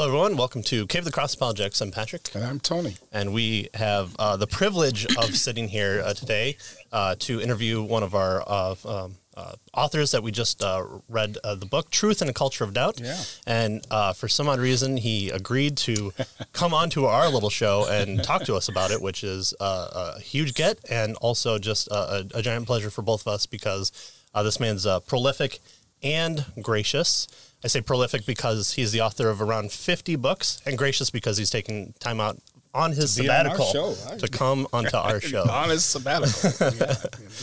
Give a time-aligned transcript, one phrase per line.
[0.00, 0.38] Hello, everyone.
[0.38, 1.78] Welcome to Cave of the Cross Apologetics.
[1.82, 2.34] I'm Patrick.
[2.34, 2.96] And I'm Tony.
[3.12, 6.56] And we have uh, the privilege of sitting here uh, today
[6.90, 11.36] uh, to interview one of our uh, um, uh, authors that we just uh, read
[11.44, 12.98] the book, Truth and a Culture of Doubt.
[12.98, 13.22] Yeah.
[13.46, 13.84] And
[14.16, 16.14] for some odd reason, he agreed to
[16.54, 20.18] come on to our little show and talk to us about it, which is a
[20.18, 23.92] huge get and also just a, a, giant pleasure for both of us because
[24.34, 25.58] this man's prolific
[26.02, 27.28] and gracious.
[27.62, 31.50] I say prolific because he's the author of around 50 books, and gracious because he's
[31.50, 32.38] taking time out
[32.72, 35.42] on his sabbatical on to come onto our show.
[35.42, 36.50] on his sabbatical.
[36.78, 36.94] yeah.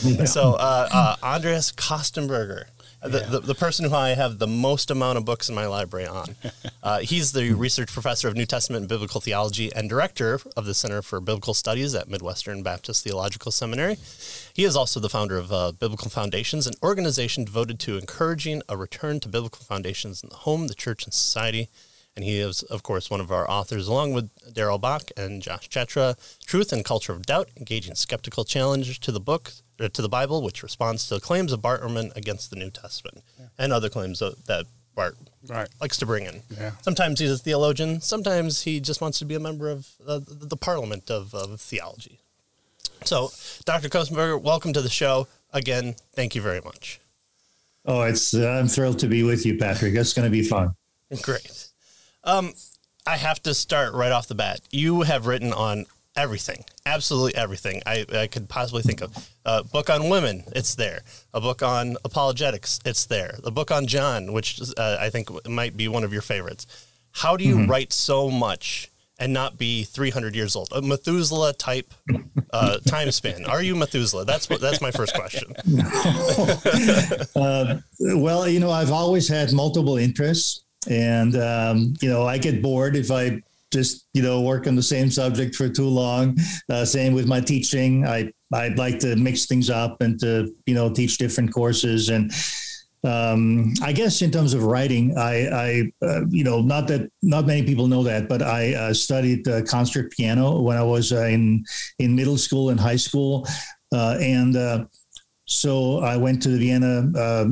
[0.02, 0.24] Yeah.
[0.24, 2.66] So, uh, uh, Andreas Kostenberger
[3.02, 6.06] the, the, the, person who I have the most amount of books in my library
[6.06, 6.34] on.
[6.82, 10.74] Uh, he's the research professor of New Testament and Biblical Theology and director of the
[10.74, 13.98] Center for Biblical Studies at Midwestern Baptist Theological Seminary.
[14.58, 18.76] He is also the founder of uh, Biblical Foundations, an organization devoted to encouraging a
[18.76, 21.68] return to biblical foundations in the home, the church, and society.
[22.16, 25.68] And he is, of course, one of our authors, along with Darrell Bock and Josh
[25.68, 26.16] Chatraw.
[26.44, 30.42] Truth and Culture of Doubt, Engaging Skeptical Challenge to the Book, uh, to the Bible,
[30.42, 33.46] which responds to claims of Bart Ehrman against the New Testament yeah.
[33.58, 34.64] and other claims that
[34.96, 35.16] Bart
[35.48, 35.68] right.
[35.80, 36.42] likes to bring in.
[36.58, 36.72] Yeah.
[36.82, 38.00] Sometimes he's a theologian.
[38.00, 42.18] Sometimes he just wants to be a member of uh, the Parliament of, of theology.
[43.04, 43.30] So,
[43.64, 43.88] Dr.
[43.88, 45.28] Kostenberger, welcome to the show.
[45.52, 47.00] Again, thank you very much.
[47.86, 49.94] Oh, it's uh, I'm thrilled to be with you, Patrick.
[49.94, 50.74] It's going to be fun.
[51.22, 51.68] Great.
[52.24, 52.52] Um,
[53.06, 54.60] I have to start right off the bat.
[54.70, 59.30] You have written on everything, absolutely everything I, I could possibly think of.
[59.46, 61.00] A book on women, it's there.
[61.32, 63.38] A book on apologetics, it's there.
[63.44, 66.66] A book on John, which uh, I think might be one of your favorites.
[67.12, 67.70] How do you mm-hmm.
[67.70, 70.68] write so much and not be 300 years old?
[70.72, 71.92] A Methuselah type
[72.52, 73.44] uh, time span.
[73.46, 74.24] Are you Methuselah?
[74.24, 74.60] That's what.
[74.60, 75.52] That's my first question.
[77.36, 77.78] uh,
[78.16, 80.64] well, you know, I've always had multiple interests.
[80.88, 84.82] And, um, you know, I get bored if I just you know work on the
[84.82, 86.38] same subject for too long.
[86.70, 88.06] Uh, same with my teaching.
[88.06, 92.32] I I'd like to mix things up and to you know teach different courses and.
[93.04, 97.46] Um, I guess in terms of writing, I, I uh, you know, not that not
[97.46, 101.26] many people know that, but I uh, studied uh, concert piano when I was uh,
[101.26, 101.64] in
[101.98, 103.46] in middle school and high school,
[103.92, 104.84] uh, and uh,
[105.48, 107.46] so I went to the Vienna uh,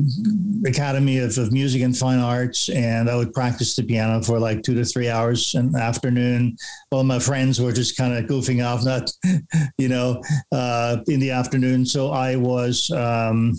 [0.67, 4.61] Academy of, of, Music and Fine Arts, and I would practice the piano for like
[4.61, 6.55] two to three hours in the afternoon.
[6.89, 9.11] While my friends were just kind of goofing off, not,
[9.79, 10.21] you know,
[10.51, 11.87] uh, in the afternoon.
[11.87, 13.55] So I was, um,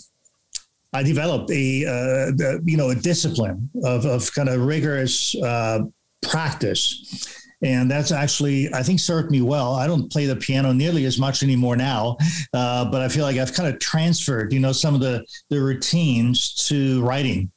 [0.92, 5.80] I developed a, uh, you know, a discipline of, of kind of rigorous uh,
[6.22, 7.26] practice
[7.62, 9.74] and that's actually I think served me well.
[9.74, 12.16] I don't play the piano nearly as much anymore now,
[12.54, 15.60] uh, but I feel like I've kind of transferred, you know, some of the the
[15.60, 17.50] routines to writing.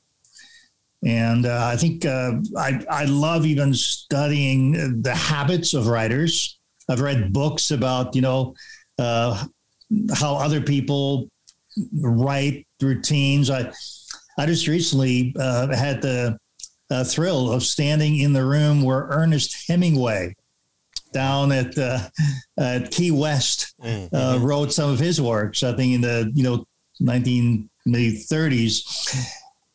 [1.03, 6.59] And uh, I think uh, I I love even studying the habits of writers.
[6.89, 8.55] I've read books about you know
[8.97, 9.45] uh,
[10.13, 11.29] how other people
[12.01, 13.49] write routines.
[13.49, 13.71] I
[14.37, 16.37] I just recently uh, had the
[16.89, 20.35] uh, thrill of standing in the room where Ernest Hemingway
[21.13, 21.99] down at, uh,
[22.57, 24.15] at Key West mm-hmm.
[24.15, 26.65] uh, wrote some of his works, I think in the, you know,
[27.01, 29.27] 1930s.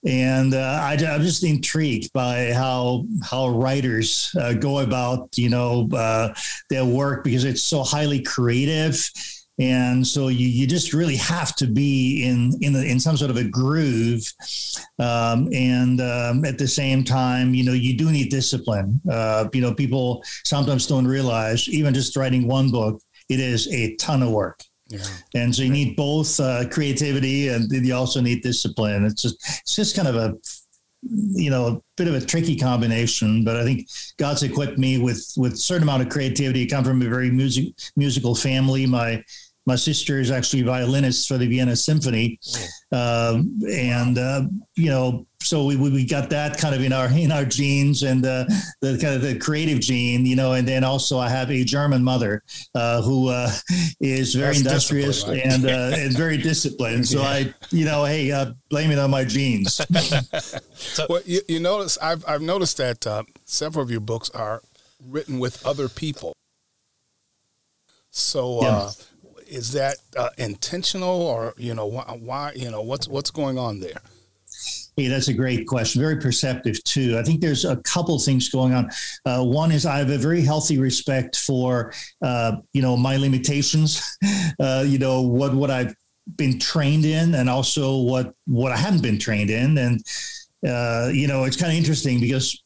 [0.06, 5.88] And uh, I, am just intrigued by how how writers uh, go about, you know,
[5.92, 6.32] uh,
[6.70, 9.10] their work because it's so highly creative
[9.58, 13.30] and so you, you just really have to be in in, the, in some sort
[13.30, 14.22] of a groove
[14.98, 19.60] um, and um, at the same time you know you do need discipline uh, you
[19.60, 24.30] know people sometimes don't realize even just writing one book it is a ton of
[24.30, 25.02] work yeah.
[25.34, 29.04] And so you need both uh, creativity and you also need discipline.
[29.04, 30.34] It's just it's just kind of a
[31.02, 35.32] you know a bit of a tricky combination, but I think God's equipped me with
[35.36, 36.64] with a certain amount of creativity.
[36.64, 38.86] I come from a very music musical family.
[38.86, 39.24] My
[39.66, 42.38] my sister is actually violinist for the Vienna Symphony,
[42.92, 44.42] uh, and uh,
[44.76, 48.24] you know, so we, we got that kind of in our in our genes and
[48.24, 48.44] uh,
[48.80, 52.04] the kind of the creative gene, you know, and then also I have a German
[52.04, 52.44] mother
[52.76, 53.50] uh, who uh,
[54.00, 55.44] is very That's industrious right?
[55.44, 57.08] and uh, and very disciplined.
[57.08, 57.28] So yeah.
[57.28, 59.74] I, you know, hey, blame it on my genes.
[60.74, 63.04] so, well, you, you, notice I've I've noticed that
[63.44, 64.62] several of your books are
[65.04, 66.34] written with other people.
[68.10, 68.62] So.
[68.62, 68.90] Yeah
[69.56, 73.80] is that uh, intentional or you know why, why, you know what's what's going on
[73.80, 74.00] there
[74.96, 76.00] Hey, that's a great question.
[76.00, 77.18] Very perceptive too.
[77.18, 78.88] I think there's a couple things going on.
[79.26, 81.92] Uh, one is I have a very healthy respect for,
[82.22, 84.02] uh, you know, my limitations.
[84.58, 85.94] Uh, you know what what I've
[86.36, 89.76] been trained in, and also what what I haven't been trained in.
[89.76, 90.02] And
[90.66, 92.62] uh, you know, it's kind of interesting because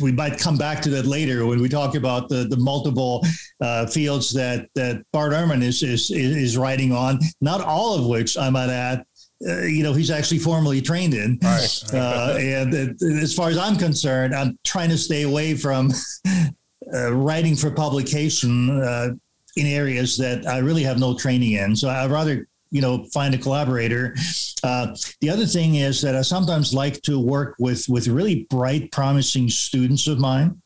[0.00, 3.24] we might come back to that later when we talk about the, the multiple
[3.60, 8.36] uh, fields that, that Bart Ehrman is, is, is writing on, not all of which
[8.36, 9.04] I might add,
[9.46, 11.38] uh, you know, he's actually formally trained in.
[11.42, 11.84] Right.
[11.92, 15.92] Uh, and as far as I'm concerned, I'm trying to stay away from
[16.94, 19.08] uh, writing for publication uh,
[19.56, 21.76] in areas that I really have no training in.
[21.76, 24.14] So I'd rather you know find a collaborator.
[24.62, 28.92] Uh, the other thing is that i sometimes like to work with with really bright
[28.92, 30.60] promising students of mine.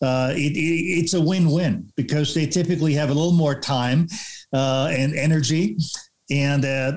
[0.00, 4.06] Uh, it, it, it's a win-win because they typically have a little more time
[4.52, 5.76] uh, and energy.
[6.30, 6.92] And uh,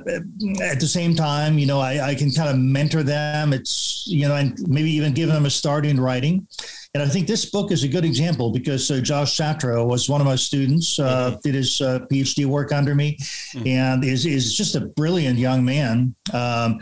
[0.61, 3.53] at the same time you know I, I can kind of mentor them.
[3.53, 6.47] It's you know and maybe even give them a start in writing
[6.93, 10.19] and I think this book is a good example because uh, Josh Chatraw was one
[10.19, 11.39] of my students, uh, mm-hmm.
[11.41, 13.67] did his uh, PhD work under me, mm-hmm.
[13.67, 16.13] and is, is just a brilliant young man.
[16.33, 16.79] Um,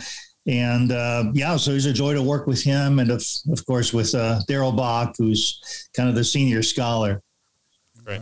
[0.48, 3.94] and uh, yeah, so it's a joy to work with him, and of, of course
[3.94, 7.22] with uh, Darrell Bock, who's kind of the senior scholar.
[8.04, 8.22] Right.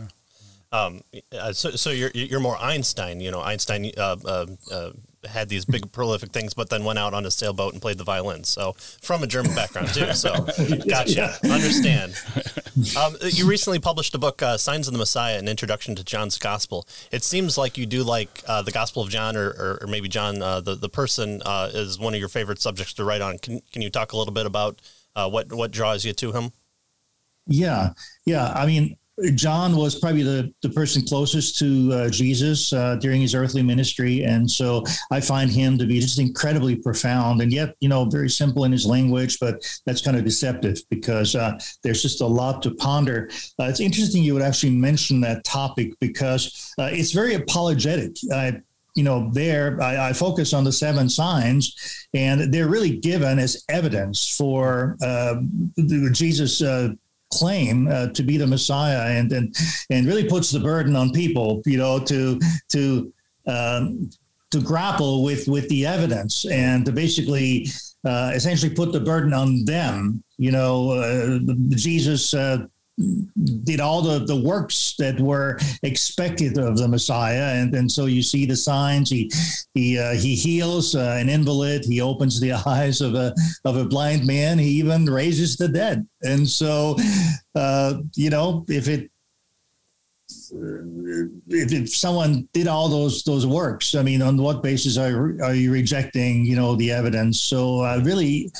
[0.70, 1.00] Um,
[1.32, 3.20] uh, so, so you're you're more Einstein.
[3.20, 4.90] You know, Einstein uh, uh, uh
[5.26, 8.04] had these big prolific things, but then went out on a sailboat and played the
[8.04, 8.44] violin.
[8.44, 10.12] So from a German background too.
[10.12, 10.32] So
[10.88, 11.36] gotcha.
[11.44, 12.14] Understand.
[12.96, 16.38] Um, you recently published a book, uh, Signs of the Messiah: An Introduction to John's
[16.38, 16.86] Gospel.
[17.10, 20.08] It seems like you do like uh, the Gospel of John, or, or, or maybe
[20.08, 23.38] John, uh, the the person, uh, is one of your favorite subjects to write on.
[23.38, 24.80] Can Can you talk a little bit about
[25.16, 26.52] uh, what what draws you to him?
[27.48, 27.94] Yeah,
[28.24, 28.52] yeah.
[28.54, 28.96] I mean,
[29.34, 34.24] John was probably the, the person closest to uh, Jesus uh, during his earthly ministry.
[34.24, 38.30] And so I find him to be just incredibly profound and yet, you know, very
[38.30, 42.62] simple in his language, but that's kind of deceptive because uh, there's just a lot
[42.62, 43.28] to ponder.
[43.60, 48.16] Uh, it's interesting you would actually mention that topic because uh, it's very apologetic.
[48.32, 48.60] I,
[48.94, 53.64] you know, there I, I, focus on the seven signs, and they're really given as
[53.68, 55.36] evidence for uh,
[56.12, 56.62] Jesus'
[57.32, 59.54] claim uh, to be the Messiah, and and
[59.90, 62.40] and really puts the burden on people, you know, to
[62.70, 63.12] to
[63.46, 64.10] um,
[64.50, 67.66] to grapple with with the evidence and to basically
[68.04, 70.22] uh, essentially put the burden on them.
[70.36, 71.38] You know, uh,
[71.70, 72.66] Jesus uh,
[73.64, 78.22] did all the, the works that were expected of the Messiah, and, and so you
[78.22, 79.10] see the signs.
[79.10, 79.30] He
[79.74, 81.84] he uh, he heals uh, an invalid.
[81.84, 83.34] He opens the eyes of a
[83.64, 84.58] of a blind man.
[84.58, 86.06] He even raises the dead.
[86.22, 86.96] And so,
[87.54, 89.10] uh, you know, if it
[91.48, 95.54] if, if someone did all those those works, I mean, on what basis are are
[95.54, 97.40] you rejecting you know the evidence?
[97.40, 98.50] So uh, really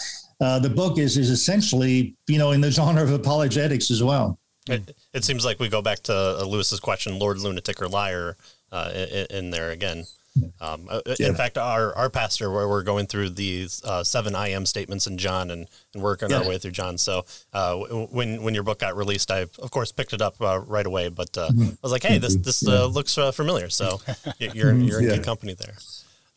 [0.40, 4.38] uh, the book is is essentially you know in the genre of apologetics as well.
[4.68, 8.36] It, it seems like we go back to uh, Lewis's question, Lord, lunatic, or liar,
[8.70, 10.04] uh, in, in, there again.
[10.60, 11.28] Um, uh, yeah.
[11.28, 15.06] In fact, our, our pastor, where we're going through these uh, seven I am statements
[15.06, 16.38] in John and, and working yeah.
[16.38, 16.98] our way through John.
[16.98, 17.76] So uh,
[18.10, 21.08] when when your book got released, I of course picked it up uh, right away.
[21.08, 21.70] But uh, mm-hmm.
[21.70, 22.84] I was like, hey, this this yeah.
[22.84, 23.70] looks familiar.
[23.70, 24.00] So
[24.38, 25.74] you're you're in good company there.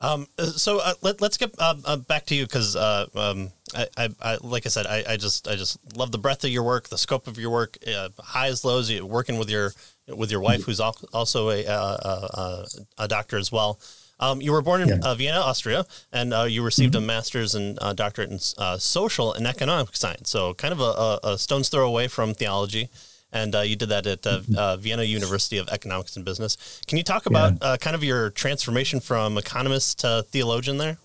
[0.01, 3.88] Um, so uh, let, us get uh, uh, back to you because, uh, um, I,
[3.95, 6.63] I, I, like I said, I, I, just I just love the breadth of your
[6.63, 8.91] work, the scope of your work, uh, highs, lows.
[9.01, 9.74] Working with your
[10.08, 12.65] with your wife, who's also a a,
[12.98, 13.79] a doctor as well.
[14.20, 15.13] Um, you were born in yeah.
[15.13, 17.03] Vienna, Austria, and you received mm-hmm.
[17.03, 18.39] a master's and doctorate in
[18.79, 20.29] social and economic science.
[20.29, 22.89] So kind of a, a stone's throw away from theology
[23.32, 24.56] and uh, you did that at uh, mm-hmm.
[24.58, 26.82] uh, Vienna University of Economics and Business.
[26.88, 27.68] Can you talk about yeah.
[27.68, 30.98] Uh, kind of your transformation from economist to theologian there?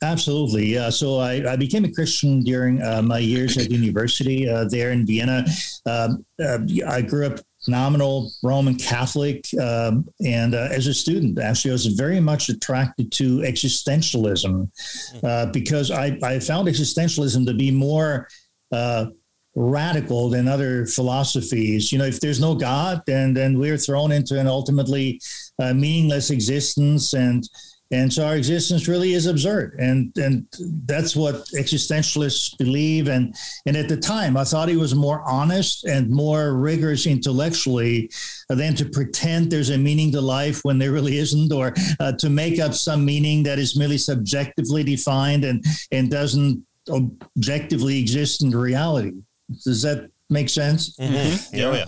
[0.00, 0.66] Absolutely.
[0.66, 0.90] Yeah.
[0.90, 5.04] So I, I became a Christian during uh, my years at university uh, there in
[5.04, 5.44] Vienna.
[5.86, 6.24] Um,
[6.86, 9.44] I grew up nominal Roman Catholic.
[9.60, 14.70] Um, and uh, as a student, actually, I was very much attracted to existentialism
[15.24, 18.28] uh, because I, I, found existentialism to be more
[18.70, 19.06] uh,
[19.58, 21.90] radical than other philosophies.
[21.92, 25.20] You know, if there's no God, then then we're thrown into an ultimately
[25.58, 27.48] uh, meaningless existence, and
[27.90, 30.46] and so our existence really is absurd, and and
[30.86, 33.08] that's what existentialists believe.
[33.08, 33.34] And
[33.66, 38.10] and at the time, I thought he was more honest and more rigorous intellectually
[38.48, 42.30] than to pretend there's a meaning to life when there really isn't, or uh, to
[42.30, 48.50] make up some meaning that is merely subjectively defined and and doesn't objectively exist in
[48.50, 49.12] reality.
[49.64, 50.96] Does that make sense?
[50.96, 51.14] Mm-hmm.
[51.14, 51.56] mm-hmm.
[51.56, 51.84] Yeah, oh, yeah.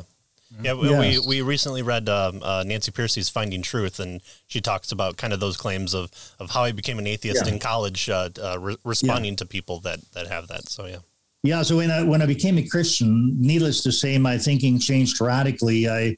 [0.62, 0.99] Yeah, we, yeah.
[0.99, 5.33] we, we recently read um, uh, Nancy Pearcey's Finding Truth, and she talks about kind
[5.33, 7.52] of those claims of, of how I became an atheist yeah.
[7.52, 9.37] in college, uh, uh, re- responding yeah.
[9.37, 10.69] to people that, that have that.
[10.69, 10.99] So, yeah.
[11.43, 11.62] Yeah.
[11.62, 15.88] So when I, when I became a Christian, needless to say, my thinking changed radically.
[15.88, 16.17] I,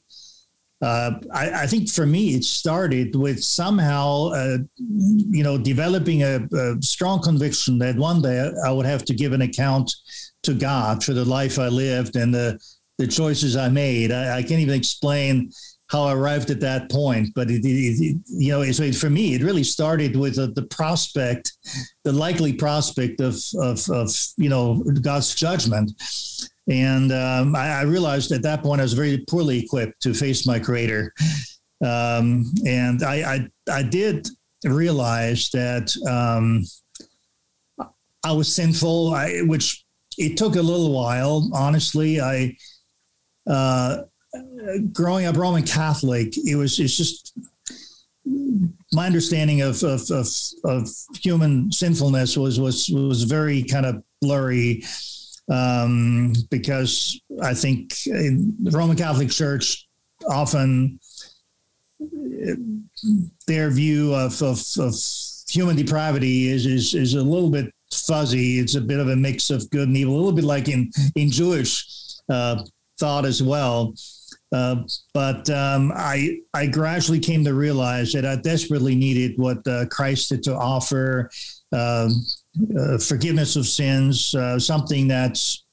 [0.81, 6.45] uh, I, I, think for me, it started with somehow, uh, you know, developing a,
[6.53, 9.95] a, strong conviction that one day I would have to give an account
[10.43, 12.59] to God for the life I lived and the
[12.99, 14.11] the choices I made.
[14.11, 15.51] I, I can't even explain
[15.87, 19.41] how I arrived at that point, but it, it, it you know, for me, it
[19.41, 21.51] really started with uh, the prospect,
[22.03, 25.91] the likely prospect of, of, of you know God's judgment
[26.69, 30.47] and um, I, I, realized at that point I was very poorly equipped to face
[30.47, 31.13] my creator.
[31.83, 34.29] Um, and I, I, I, did
[34.63, 36.63] realize that um,
[38.23, 39.82] I was sinful, I, which
[40.17, 41.49] it took a little while.
[41.53, 42.55] Honestly, I,
[43.47, 44.03] uh,
[44.91, 47.37] growing up Roman Catholic, it was, it's just,
[48.93, 50.27] my understanding of, of, of,
[50.63, 50.89] of
[51.21, 54.83] human sinfulness was, was, was very kind of blurry
[55.49, 59.87] um, because I think the Roman Catholic Church
[60.29, 60.99] often
[63.47, 64.95] their view of, of, of
[65.49, 68.59] human depravity is, is is a little bit fuzzy.
[68.59, 70.91] It's a bit of a mix of good and evil, a little bit like in
[71.15, 71.85] in Jewish
[72.29, 72.63] uh,
[72.99, 73.93] thought as well.
[74.51, 74.83] Uh,
[75.13, 80.29] but um, I I gradually came to realize that I desperately needed what uh, Christ
[80.29, 81.29] had to offer.
[81.71, 82.23] Um,
[82.77, 85.63] uh, forgiveness of sins, uh, something that's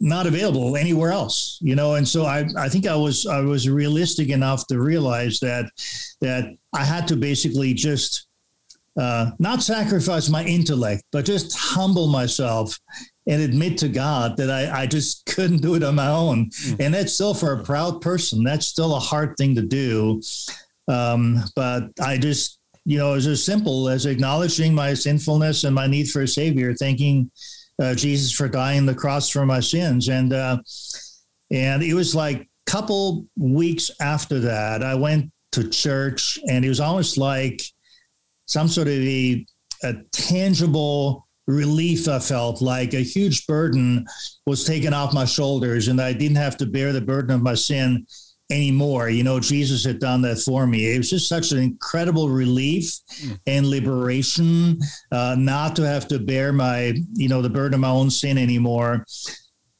[0.00, 1.94] not available anywhere else, you know.
[1.94, 5.70] And so I, I think I was I was realistic enough to realize that
[6.20, 8.25] that I had to basically just
[8.98, 12.78] uh, not sacrifice my intellect, but just humble myself
[13.28, 16.50] and admit to God that I, I just couldn't do it on my own.
[16.50, 16.80] Mm.
[16.80, 20.22] And that's still for a proud person, that's still a hard thing to do.
[20.88, 25.88] Um, but I just you know, it's as simple as acknowledging my sinfulness and my
[25.88, 27.28] need for a savior, thanking
[27.82, 30.08] uh, Jesus for dying the cross for my sins.
[30.08, 30.58] And, uh,
[31.50, 36.68] and it was like a couple weeks after that, I went to church and it
[36.68, 37.60] was almost like
[38.46, 39.46] some sort of a,
[39.82, 44.04] a tangible relief I felt like a huge burden
[44.46, 47.54] was taken off my shoulders and I didn't have to bear the burden of my
[47.54, 48.06] sin
[48.50, 49.08] anymore.
[49.08, 50.92] You know, Jesus had done that for me.
[50.92, 53.38] It was just such an incredible relief mm.
[53.46, 54.78] and liberation
[55.12, 58.38] uh, not to have to bear my, you know, the burden of my own sin
[58.38, 59.04] anymore.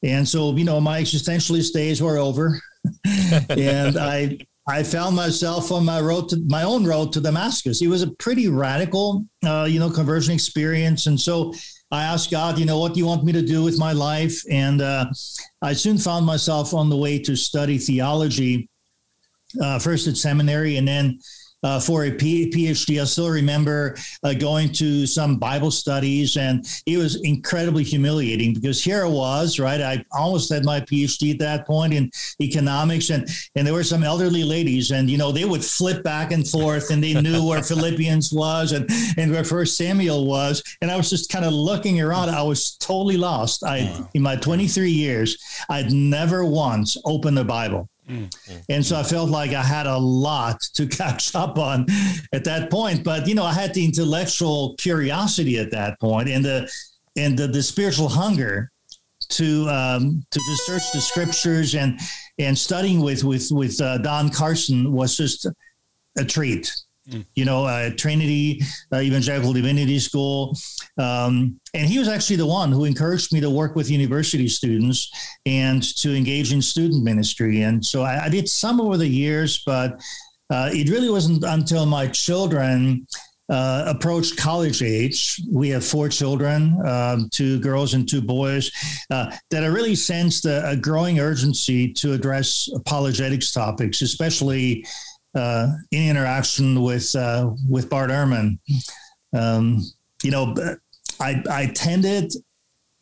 [0.03, 2.61] And so, you know, my existentialist days were over.
[3.49, 7.83] and I I found myself on my road to my own road to Damascus.
[7.83, 11.07] It was a pretty radical, uh, you know, conversion experience.
[11.07, 11.55] And so
[11.93, 14.43] I asked God, you know, what do you want me to do with my life?
[14.51, 15.07] And uh,
[15.63, 18.69] I soon found myself on the way to study theology,
[19.63, 21.21] uh, first at seminary and then
[21.67, 23.01] uh, for a PhD.
[23.01, 28.83] I still remember uh, going to some Bible studies, and it was incredibly humiliating because
[28.83, 29.81] here I was, right?
[29.81, 34.05] I almost had my PhD at that point in economics, and and there were some
[34.05, 37.63] elderly ladies, and you know they would flip back and forth, and they knew where
[37.73, 42.01] Philippians was and and where First Samuel was, and I was just kind of looking
[42.01, 42.31] around.
[42.31, 43.65] I was totally lost.
[43.65, 45.37] I in my 23 years,
[45.69, 47.89] I'd never once opened the Bible.
[48.09, 48.59] Mm-hmm.
[48.69, 51.87] And so I felt like I had a lot to catch up on
[52.33, 53.05] at that point.
[53.05, 56.71] But you know, I had the intellectual curiosity at that point and the
[57.17, 58.71] and the, the spiritual hunger
[59.29, 61.99] to um, to just search the scriptures and
[62.39, 65.47] and studying with with with uh, Don Carson was just
[66.17, 66.73] a treat
[67.35, 68.61] you know, uh, Trinity
[68.93, 70.57] uh, Evangelical Divinity School.
[70.99, 75.11] Um, and he was actually the one who encouraged me to work with university students
[75.45, 77.63] and to engage in student ministry.
[77.63, 80.01] And so I, I did some over the years, but
[80.51, 83.07] uh, it really wasn't until my children
[83.49, 85.41] uh, approached college age.
[85.53, 88.71] We have four children, um, two girls and two boys,
[89.11, 94.85] uh, that I really sensed a, a, growing urgency to address apologetics topics, especially
[95.37, 98.59] uh, in interaction with uh, with Bart Ehrman.
[99.37, 99.83] Um,
[100.23, 100.55] you know,
[101.21, 102.33] I, I attended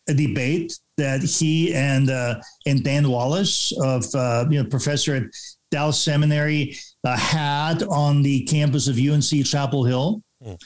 [0.09, 5.25] a debate that he and uh, and Dan Wallace of uh, you know professor at
[5.71, 10.23] Dallas Seminary uh, had on the campus of UNC Chapel Hill.
[10.45, 10.61] Mm.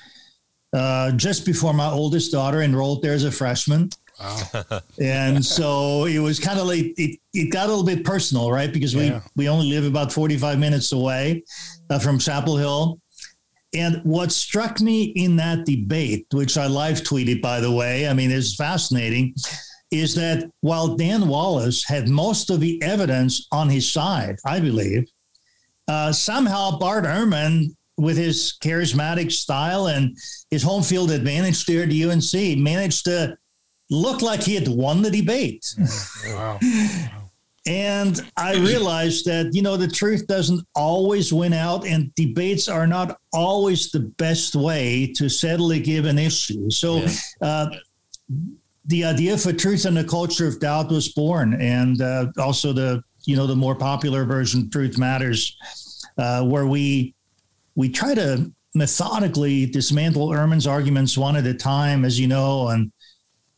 [0.74, 3.88] Uh, just before my oldest daughter enrolled there as a freshman.
[4.18, 4.80] Wow.
[5.00, 8.72] and so it was kind of like it, it got a little bit personal, right?
[8.72, 9.20] Because we, yeah.
[9.36, 11.42] we only live about 45 minutes away
[11.90, 13.00] uh, from Chapel Hill.
[13.74, 18.14] And what struck me in that debate, which I live tweeted, by the way, I
[18.14, 19.34] mean, it's fascinating,
[19.90, 25.06] is that while Dan Wallace had most of the evidence on his side, I believe,
[25.86, 30.16] uh, somehow Bart Ehrman, with his charismatic style and
[30.50, 33.36] his home field advantage there at UNC, managed to
[33.90, 35.74] looked like he had won the debate.
[36.26, 36.58] wow.
[36.62, 37.30] wow.
[37.66, 42.86] and I realized that, you know, the truth doesn't always win out, and debates are
[42.86, 46.70] not always the best way to settle a given issue.
[46.70, 47.10] So, yeah.
[47.42, 47.70] uh,
[48.88, 53.02] the idea for truth and the culture of doubt was born, and uh, also the
[53.24, 55.56] you know the more popular version, Truth Matters,
[56.16, 57.14] uh, where we
[57.74, 62.90] we try to methodically dismantle Ehrman's arguments one at a time, as you know, and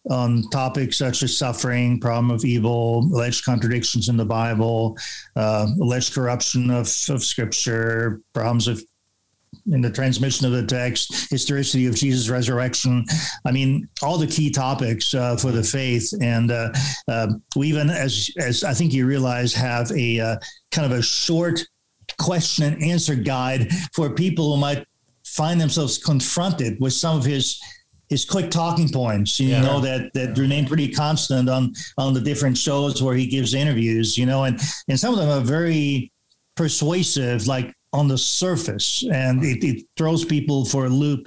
[0.08, 4.96] on topics such as suffering, problem of evil, alleged contradictions in the Bible,
[5.36, 8.82] uh, alleged corruption of, of scripture, problems of
[9.72, 13.04] in the transmission of the text, historicity of Jesus' resurrection.
[13.44, 16.12] I mean, all the key topics uh, for the faith.
[16.20, 16.72] And uh,
[17.08, 20.36] uh, we even, as, as I think you realize, have a uh,
[20.70, 21.60] kind of a short
[22.18, 24.86] question and answer guide for people who might
[25.24, 27.60] find themselves confronted with some of his
[28.10, 29.40] his quick talking points.
[29.40, 29.62] You yeah.
[29.62, 30.42] know that that yeah.
[30.42, 34.18] remain pretty constant on on the different shows where he gives interviews.
[34.18, 36.12] You know, and and some of them are very
[36.56, 41.26] persuasive, like on the surface, and it, it throws people for a loop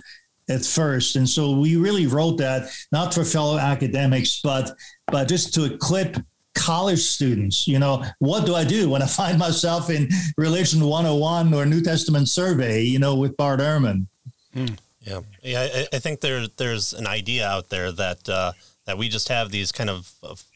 [0.49, 1.15] at first.
[1.15, 4.75] And so we really wrote that not for fellow academics, but
[5.07, 6.17] but just to equip
[6.53, 7.67] college students.
[7.67, 11.81] You know, what do I do when I find myself in Religion 101 or New
[11.81, 12.81] Testament Survey?
[12.83, 14.07] You know, with Bart Ehrman.
[14.53, 14.65] Hmm.
[15.03, 15.61] Yeah, yeah.
[15.61, 18.53] I, I, think there there's an idea out there that uh,
[18.85, 20.13] that we just have these kind of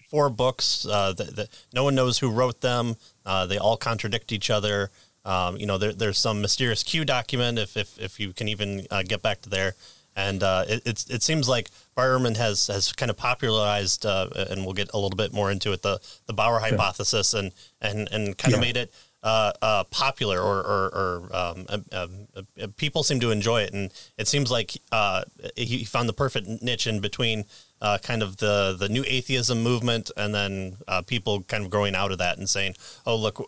[0.10, 2.96] four books uh, that, that, no one knows who wrote them.
[3.26, 4.90] Uh, they all contradict each other.
[5.26, 8.88] Um, you know, there, there's some mysterious Q document if if, if you can even
[8.90, 9.76] uh, get back to there.
[10.16, 14.74] And uh, it, it seems like Bart has has kind of popularized, uh, and we'll
[14.74, 17.52] get a little bit more into it, the the Bauer hypothesis, and
[17.82, 18.58] and and kind yeah.
[18.58, 18.92] of made it
[19.28, 23.74] uh, uh, popular or, or, or um, uh, uh, people seem to enjoy it.
[23.74, 25.24] And it seems like uh,
[25.58, 27.44] he found the perfect niche in between
[27.82, 32.14] uh, kind of the, the new atheism movement and then people kind of growing out
[32.14, 33.44] of that and saying, oh, look,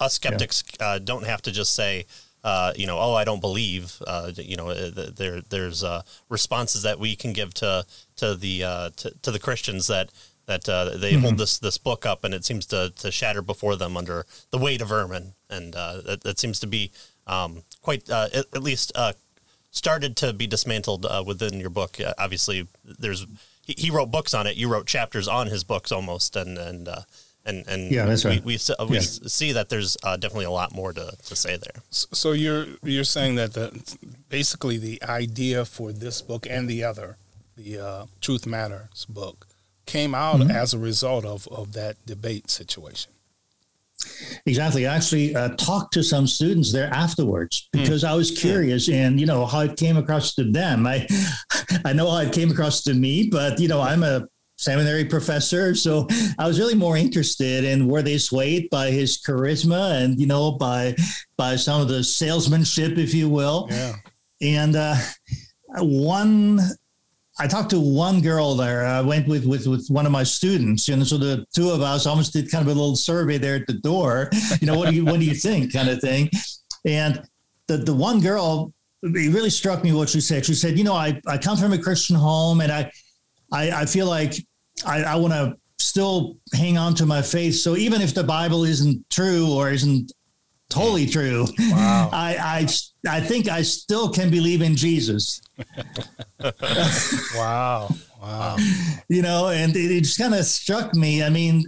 [0.00, 0.98] us skeptics yeah.
[1.04, 2.06] don't have to just say,
[2.74, 4.00] you know, oh, I don't believe.
[4.36, 5.84] you know, there there's
[6.30, 7.84] responses that we can give to
[8.16, 8.60] to the
[8.96, 10.08] to, to the Christians that
[10.48, 11.22] that uh, they mm-hmm.
[11.22, 14.58] hold this this book up and it seems to, to shatter before them under the
[14.58, 16.90] weight of Ehrman, and uh, that, that, seems to be
[17.26, 19.12] um, quite uh, at, at, least uh,
[19.70, 22.00] started to be dismantled uh, within your book.
[22.00, 23.26] Uh, obviously, there's
[23.62, 24.56] he, he, wrote books on it.
[24.56, 26.88] You wrote chapters on his books almost, and and
[27.44, 28.42] and and yeah, that's right.
[28.42, 29.02] We we, we yeah.
[29.02, 31.82] see that there's definitely a lot more to, to say there.
[31.90, 33.98] So you're you're saying that the
[34.30, 37.18] basically the idea for this book and the other,
[37.54, 39.47] the Truth Matters book
[39.88, 40.50] came out mm-hmm.
[40.50, 43.10] as a result of, of that debate situation.
[44.46, 44.86] Exactly.
[44.86, 47.82] I actually uh, talked to some students there afterwards hmm.
[47.82, 48.08] because mm.
[48.08, 50.86] I was curious and, you know, how it came across to them.
[50.86, 51.06] I,
[51.84, 55.74] I know how it came across to me, but, you know, I'm a seminary professor.
[55.74, 56.06] So
[56.38, 60.52] I was really more interested in were they swayed by his charisma and, you know,
[60.52, 60.94] by,
[61.36, 63.66] by some of the salesmanship, if you will.
[63.70, 63.96] Yeah.
[64.40, 64.96] And uh,
[65.78, 66.60] one
[67.40, 68.84] I talked to one girl there.
[68.84, 72.06] I went with, with with one of my students, and so the two of us
[72.06, 74.30] almost did kind of a little survey there at the door.
[74.60, 76.30] You know, what do you what do you think, kind of thing.
[76.84, 77.22] And
[77.66, 78.72] the the one girl,
[79.02, 80.44] it really struck me what she said.
[80.44, 82.90] She said, "You know, I I come from a Christian home, and I
[83.52, 84.34] I, I feel like
[84.84, 87.54] I, I want to still hang on to my faith.
[87.56, 90.12] So even if the Bible isn't true or isn't
[90.68, 91.46] totally true.
[91.58, 92.10] Wow.
[92.12, 92.66] I, I,
[93.06, 95.40] I think I still can believe in Jesus.
[97.34, 97.88] wow.
[98.20, 98.56] Wow.
[99.08, 101.22] You know, and it, it just kind of struck me.
[101.22, 101.64] I mean,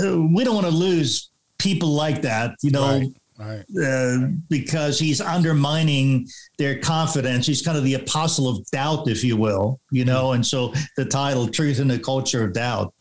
[0.00, 3.08] we don't want to lose people like that, you know, right.
[3.38, 3.64] Right.
[3.80, 6.26] Uh, because he's undermining
[6.58, 7.46] their confidence.
[7.46, 11.04] He's kind of the apostle of doubt, if you will, you know, and so the
[11.04, 12.92] title, Truth in the Culture of Doubt.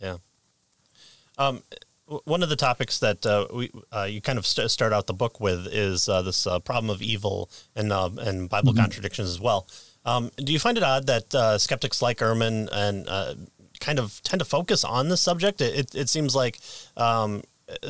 [0.00, 0.18] Yeah.
[1.38, 1.62] Um,
[2.24, 5.14] one of the topics that uh, we uh, you kind of st- start out the
[5.14, 8.82] book with is uh, this uh, problem of evil and uh, and Bible mm-hmm.
[8.82, 9.68] contradictions as well.
[10.04, 13.48] Um, do you find it odd that uh, skeptics like Ehrman and
[13.80, 15.60] kind of tend to focus on this subject?
[15.60, 16.60] It, it seems like
[16.96, 17.42] um,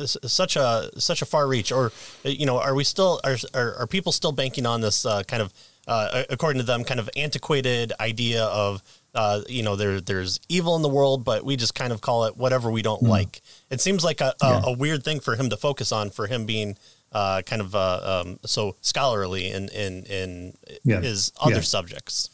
[0.03, 1.91] such a such a far reach, or
[2.23, 5.53] you know, are we still are are, are people still banking on this kind of
[5.87, 8.81] according to them kind of antiquated idea of
[9.15, 12.25] uh, you know, there there's evil in the world, but we just kind of call
[12.25, 13.07] it whatever we don't mm.
[13.07, 13.41] like.
[13.69, 14.61] It seems like a, a, yeah.
[14.65, 16.77] a, weird thing for him to focus on, for him being
[17.13, 20.99] uh, kind of uh, um, so scholarly in in in yeah.
[20.99, 21.61] his other yeah.
[21.61, 22.29] subjects.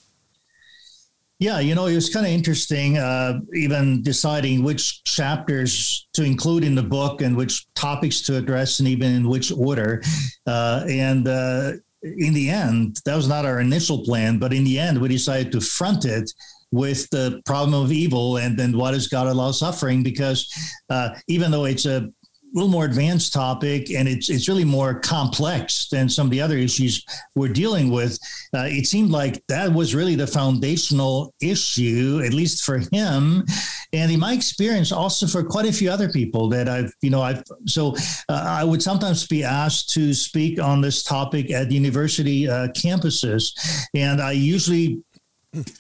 [1.38, 6.64] Yeah, you know, it was kind of interesting, uh, even deciding which chapters to include
[6.64, 10.04] in the book and which topics to address, and even in which order.
[10.46, 11.72] Uh, and uh,
[12.04, 15.52] in the end, that was not our initial plan, but in the end, we decided
[15.52, 16.32] to front it
[16.72, 20.04] with the problem of evil and then why does God allow suffering?
[20.04, 20.52] Because
[20.90, 22.10] uh, even though it's a
[22.54, 26.58] little more advanced topic and it's it's really more complex than some of the other
[26.58, 27.06] issues
[27.36, 28.20] we're dealing with.
[28.54, 33.46] Uh, it seemed like that was really the foundational issue, at least for him,
[33.94, 37.22] and in my experience, also for quite a few other people that I've you know
[37.22, 37.96] I've so
[38.28, 43.54] uh, I would sometimes be asked to speak on this topic at university uh, campuses,
[43.96, 45.02] and I usually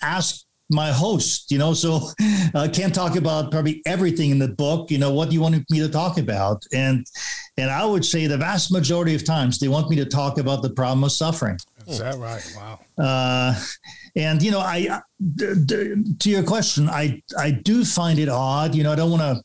[0.02, 4.48] ask my host, you know, so I uh, can't talk about probably everything in the
[4.48, 4.90] book.
[4.90, 6.64] You know, what do you want me to talk about?
[6.74, 7.06] And
[7.58, 10.62] and I would say the vast majority of times they want me to talk about
[10.62, 11.58] the problem of suffering.
[11.88, 12.56] Is that right?
[12.56, 12.80] Wow.
[12.98, 13.60] Uh,
[14.16, 15.02] and you know, I
[15.36, 18.76] d- d- to your question, I I do find it odd.
[18.76, 19.44] You know, I don't want to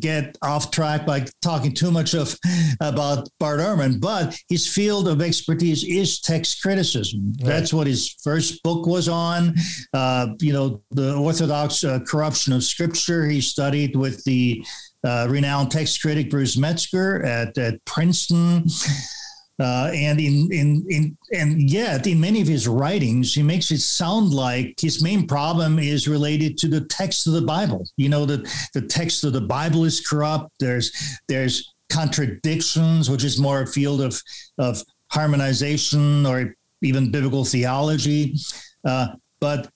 [0.00, 2.36] get off track by talking too much of
[2.80, 7.32] about Bart Ehrman, but his field of expertise is text criticism.
[7.40, 7.48] Right.
[7.48, 9.54] That's what his first book was on.
[9.92, 13.26] Uh, you know, the Orthodox uh, corruption of Scripture.
[13.26, 14.64] He studied with the
[15.04, 18.66] uh, renowned text critic Bruce Metzger at, at Princeton.
[19.62, 23.78] Uh, and in, in in and yet in many of his writings he makes it
[23.78, 27.86] sound like his main problem is related to the text of the bible.
[27.96, 28.38] You know the
[28.74, 30.50] the text of the bible is corrupt.
[30.58, 30.90] There's
[31.28, 34.20] there's contradictions which is more a field of
[34.58, 38.34] of harmonization or even biblical theology.
[38.84, 39.70] Uh, but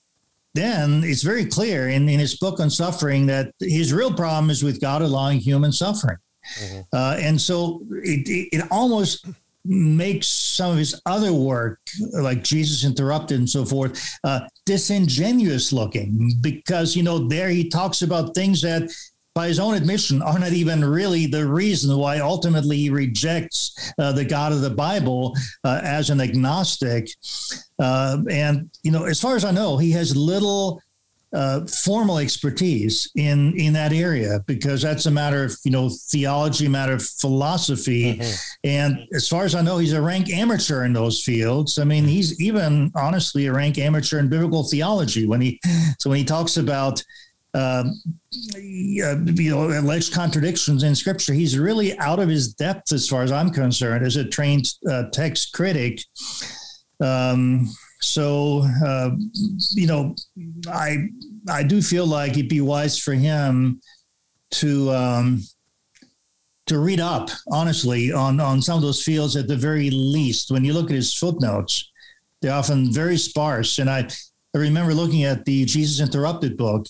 [0.55, 4.65] then it's very clear in, in his book on suffering that his real problem is
[4.65, 6.17] with god allowing human suffering.
[6.61, 6.81] Mm-hmm.
[6.93, 9.27] uh, and so it, it, it almost
[9.69, 11.81] makes some of his other work,
[12.13, 18.03] like Jesus Interrupted and so forth, uh, disingenuous looking because, you know, there he talks
[18.03, 18.91] about things that,
[19.35, 24.11] by his own admission, are not even really the reason why ultimately he rejects uh,
[24.13, 27.11] the God of the Bible uh, as an agnostic.
[27.79, 30.81] Uh, and, you know, as far as I know, he has little
[31.33, 36.69] uh, formal expertise in in that area because that's a matter of you know theology,
[36.69, 38.35] matter of philosophy, mm-hmm.
[38.65, 41.79] and as far as I know, he's a rank amateur in those fields.
[41.79, 45.61] I mean, he's even honestly a rank amateur in biblical theology when he
[45.99, 47.03] so when he talks about.
[47.55, 48.03] Um,
[48.55, 51.33] you know, alleged contradictions in scripture.
[51.33, 55.05] He's really out of his depth as far as I'm concerned as a trained uh,
[55.11, 56.03] text critic.
[57.03, 59.11] Um, so, uh,
[59.73, 60.15] you know,
[60.69, 61.09] I
[61.49, 63.81] I do feel like it'd be wise for him
[64.53, 65.43] to um,
[66.67, 70.51] to read up honestly on on some of those fields at the very least.
[70.51, 71.91] When you look at his footnotes,
[72.43, 73.79] they're often very sparse.
[73.79, 74.09] And I,
[74.55, 76.87] I remember looking at the Jesus Interrupted book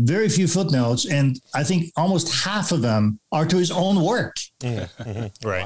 [0.00, 4.36] very few footnotes, and I think almost half of them are to his own work.
[4.60, 5.46] Mm-hmm.
[5.46, 5.64] Right.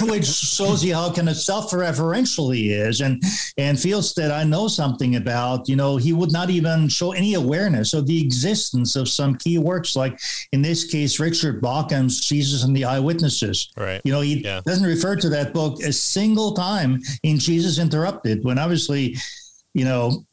[0.10, 3.22] Which shows you how kind of self-referential he is and
[3.58, 7.34] and feels that I know something about, you know, he would not even show any
[7.34, 10.18] awareness of the existence of some key works, like
[10.52, 13.70] in this case, Richard Bauckham's Jesus and the Eyewitnesses.
[13.76, 14.00] Right.
[14.04, 14.60] You know, he yeah.
[14.64, 19.16] doesn't refer to that book a single time in Jesus Interrupted, when obviously
[19.76, 20.24] you know,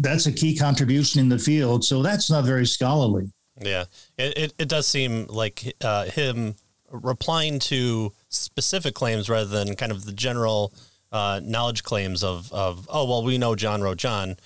[0.00, 1.84] that's a key contribution in the field.
[1.84, 3.30] So that's not very scholarly.
[3.60, 3.84] Yeah,
[4.18, 6.56] it, it, it does seem like uh, him
[6.90, 10.74] replying to specific claims rather than kind of the general
[11.12, 14.36] uh, knowledge claims of, of, oh, well, we know John wrote John.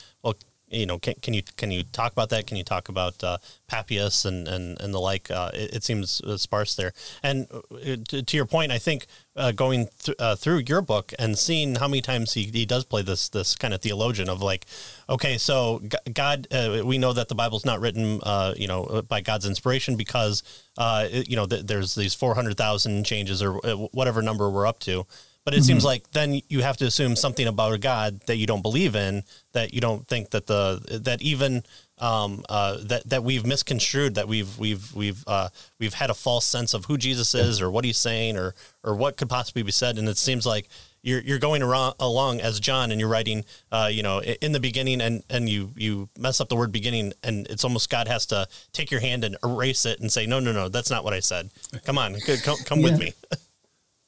[0.70, 2.46] You know, can, can you can you talk about that?
[2.46, 5.30] Can you talk about uh, Papias and, and, and the like?
[5.30, 6.92] Uh, it, it, seems uh, sparse there.
[7.22, 11.12] And uh, to, to, your point, I think uh, going th- uh, through your book
[11.18, 14.42] and seeing how many times he, he does play this this kind of theologian of
[14.42, 14.66] like,
[15.08, 16.46] okay, so God,
[16.84, 18.20] we know that the Bible's not written,
[18.56, 20.42] you know, by God's inspiration because,
[20.78, 23.54] you know, th- there's these four hundred thousand changes or
[23.92, 25.04] whatever number we're up to.
[25.44, 25.66] But it mm-hmm.
[25.66, 28.94] seems like then you have to assume something about a God that you don't believe
[28.94, 29.22] in,
[29.52, 31.62] that you don't think that the that even
[31.98, 35.48] um, uh, that that we've misconstrued, that we've we've we've uh,
[35.78, 38.94] we've had a false sense of who Jesus is or what he's saying or or
[38.94, 40.68] what could possibly be said, and it seems like
[41.02, 44.60] you're you're going around, along as John and you're writing, uh, you know, in the
[44.60, 48.26] beginning, and and you you mess up the word beginning, and it's almost God has
[48.26, 51.14] to take your hand and erase it and say, no, no, no, that's not what
[51.14, 51.50] I said.
[51.84, 52.84] Come on, come, come yeah.
[52.84, 53.12] with me.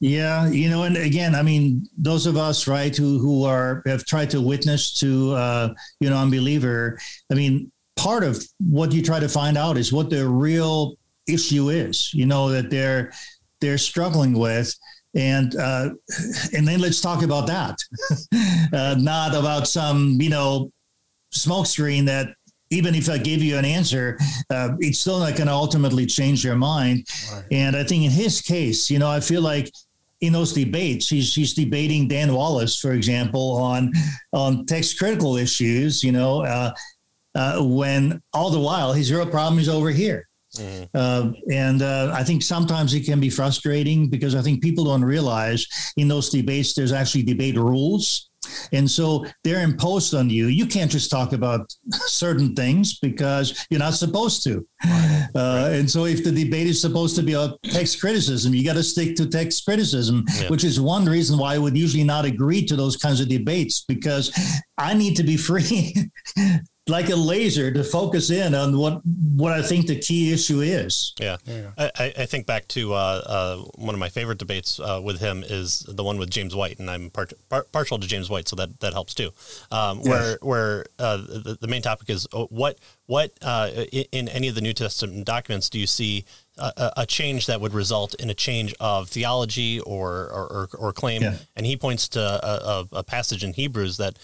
[0.02, 4.04] Yeah, you know, and again, I mean, those of us, right, who who are have
[4.04, 6.98] tried to witness to, uh, you know, unbeliever.
[7.30, 10.96] I mean, part of what you try to find out is what the real
[11.28, 12.12] issue is.
[12.12, 13.12] You know that they're
[13.60, 14.74] they're struggling with,
[15.14, 15.90] and uh,
[16.52, 17.78] and then let's talk about that,
[18.72, 20.72] uh, not about some you know
[21.32, 22.34] smokescreen that
[22.70, 24.18] even if I give you an answer,
[24.50, 27.06] uh, it's still not going to ultimately change your mind.
[27.32, 27.44] Right.
[27.52, 29.70] And I think in his case, you know, I feel like
[30.22, 31.08] in those debates.
[31.08, 33.92] He's he's debating Dan Wallace, for example, on
[34.32, 36.02] on text critical issues.
[36.02, 36.72] You know, uh,
[37.34, 40.28] uh, when all the while his real problem is over here.
[40.56, 40.84] Mm-hmm.
[40.94, 45.04] Uh, and uh, I think sometimes it can be frustrating because I think people don't
[45.04, 48.28] realize in those debates there's actually debate rules
[48.72, 50.46] and so they're imposed on you.
[50.46, 51.74] You can't just talk about
[52.06, 54.66] certain things because you're not supposed to.
[54.84, 55.28] Right.
[55.34, 58.74] Uh, and so if the debate is supposed to be about text criticism, you got
[58.74, 60.48] to stick to text criticism, yeah.
[60.48, 63.84] which is one reason why I would usually not agree to those kinds of debates
[63.86, 64.32] because
[64.78, 65.94] I need to be free
[66.88, 69.02] like a laser to focus in on what
[69.36, 71.14] what I think the key issue is.
[71.20, 71.70] Yeah, yeah.
[71.78, 75.44] I, I think back to uh, uh, one of my favorite debates uh, with him
[75.46, 78.56] is the one with James White, and I'm par- par- partial to James White, so
[78.56, 79.30] that that helps too.
[79.70, 80.38] Um, where yes.
[80.42, 84.56] where uh, the, the main topic is uh, what what uh, in, in any of
[84.56, 86.24] the New Testament documents do you see
[86.58, 91.22] a, a, change that would result in a change of theology or or, or claim.
[91.22, 91.36] Yeah.
[91.56, 94.18] And he points to a, a, passage in Hebrews that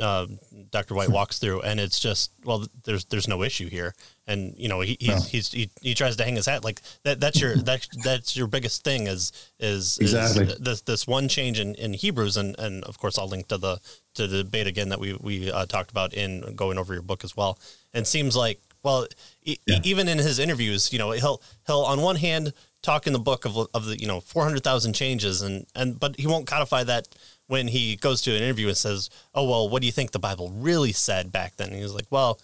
[0.00, 0.26] uh,
[0.70, 0.94] Dr.
[0.94, 3.94] White walks through, and it's just well, there's there's no issue here.
[4.26, 5.20] And you know he he's, no.
[5.20, 7.20] he's, he, he tries to hang his hat like that.
[7.20, 10.46] That's your that that's your biggest thing is is, exactly.
[10.46, 13.56] is this this one change in, in Hebrews, and and of course I'll link to
[13.56, 13.80] the
[14.14, 17.22] to the debate again that we we uh, talked about in going over your book
[17.22, 17.58] as well.
[17.94, 19.06] And seems like well,
[19.42, 19.80] yeah.
[19.84, 23.44] even in his interviews, you know, he'll he'll on one hand talk in the book
[23.44, 26.84] of of the you know four hundred thousand changes, and and but he won't codify
[26.84, 27.06] that
[27.46, 30.18] when he goes to an interview and says, "Oh well, what do you think the
[30.18, 32.40] Bible really said back then?" And he's like, "Well,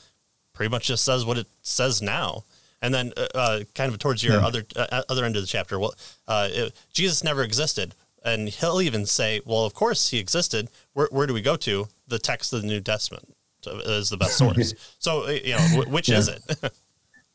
[0.52, 2.44] pretty much just says what it says now."
[2.83, 4.46] And then, uh, uh kind of towards your yeah.
[4.46, 5.94] other uh, other end of the chapter, well,
[6.28, 10.68] uh, it, Jesus never existed, and he'll even say, "Well, of course he existed.
[10.92, 11.88] Where, where do we go to?
[12.07, 13.34] The text of the New Testament."
[13.66, 14.74] Is the best source.
[14.98, 16.18] so you know, which yeah.
[16.18, 16.42] is it?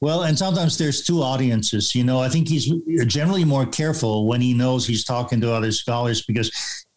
[0.02, 1.96] well, and sometimes there's two audiences.
[1.96, 2.72] You know, I think he's
[3.06, 6.52] generally more careful when he knows he's talking to other scholars because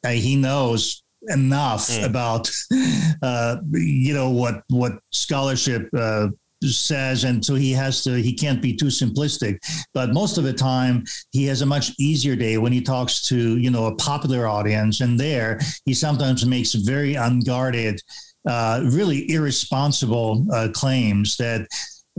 [0.04, 2.04] uh, he knows enough mm.
[2.04, 2.50] about
[3.22, 6.28] uh, you know what what scholarship uh,
[6.62, 9.58] says and so he has to he can't be too simplistic
[9.94, 13.58] but most of the time he has a much easier day when he talks to
[13.58, 18.00] you know a popular audience and there he sometimes makes very unguarded
[18.48, 21.66] uh, really irresponsible uh, claims that,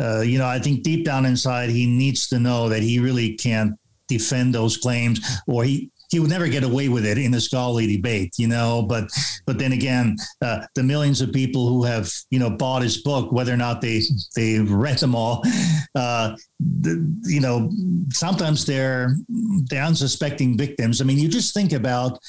[0.01, 3.35] uh, you know, I think deep down inside he needs to know that he really
[3.35, 3.73] can't
[4.07, 7.87] defend those claims or he, he would never get away with it in a scholarly
[7.95, 8.85] debate, you know.
[8.87, 9.09] But
[9.47, 13.31] but then again, uh, the millions of people who have you know bought his book,
[13.31, 14.01] whether or not they
[14.35, 15.43] they read them all,
[15.95, 17.71] uh, the, you know,
[18.11, 19.17] sometimes they're
[19.71, 21.01] they're unsuspecting victims.
[21.01, 22.19] I mean, you just think about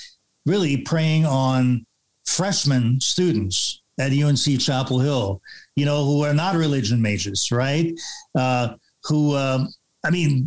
[0.47, 1.85] really preying on
[2.25, 5.41] freshman students at UNC Chapel Hill,
[5.77, 7.93] you know, who are not religion majors, right?
[8.37, 9.67] Uh, who, uh,
[10.05, 10.47] I mean,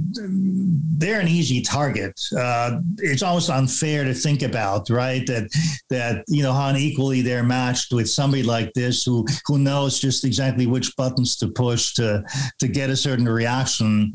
[0.97, 2.19] they're an easy target.
[2.37, 5.25] Uh, it's almost unfair to think about, right?
[5.27, 5.49] That
[5.89, 10.23] that you know how unequally they're matched with somebody like this who who knows just
[10.23, 12.23] exactly which buttons to push to
[12.59, 14.13] to get a certain reaction.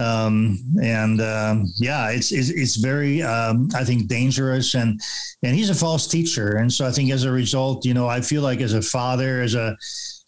[0.00, 5.00] Um, and um, yeah, it's, it's, it's very um, I think dangerous and
[5.42, 8.20] and he's a false teacher, and so I think as a result, you know, I
[8.20, 9.76] feel like as a father, as a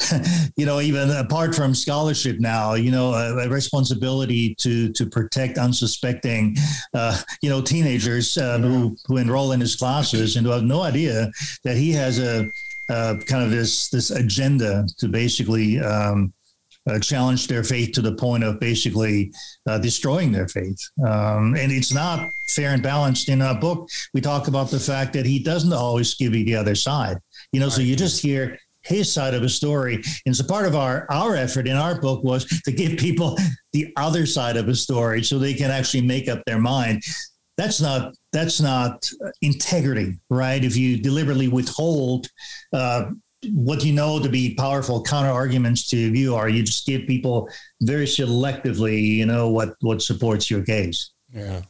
[0.56, 5.58] you know, even apart from scholarship now, you know, a, a responsibility to to protect
[5.58, 6.56] unsuspecting,
[6.94, 10.82] uh, you know, teenagers uh, who who enroll in his classes and who have no
[10.82, 11.30] idea
[11.64, 12.50] that he has a
[12.88, 16.32] uh, kind of this this agenda to basically um,
[16.88, 19.32] uh, challenge their faith to the point of basically
[19.68, 20.78] uh, destroying their faith.
[21.06, 23.28] Um, and it's not fair and balanced.
[23.28, 26.56] In our book, we talk about the fact that he doesn't always give you the
[26.56, 27.18] other side.
[27.52, 27.74] You know, right.
[27.74, 30.02] so you just hear his side of a story.
[30.26, 33.36] And so part of our our effort in our book was to give people
[33.72, 37.02] the other side of a story so they can actually make up their mind.
[37.56, 39.08] That's not that's not
[39.42, 40.64] integrity, right?
[40.64, 42.28] If you deliberately withhold
[42.72, 43.10] uh,
[43.52, 47.48] what you know to be powerful counter arguments to view are you just give people
[47.80, 51.62] very selectively you know what what supports your case yeah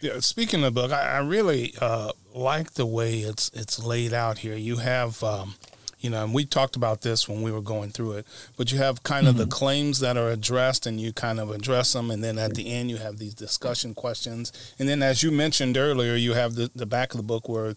[0.00, 4.12] yeah speaking of the book i, I really uh, like the way it's it's laid
[4.12, 5.54] out here you have um,
[6.02, 8.78] you know, and we talked about this when we were going through it, but you
[8.78, 9.44] have kind of mm-hmm.
[9.44, 12.10] the claims that are addressed and you kind of address them.
[12.10, 14.52] And then at the end, you have these discussion questions.
[14.80, 17.74] And then, as you mentioned earlier, you have the, the back of the book where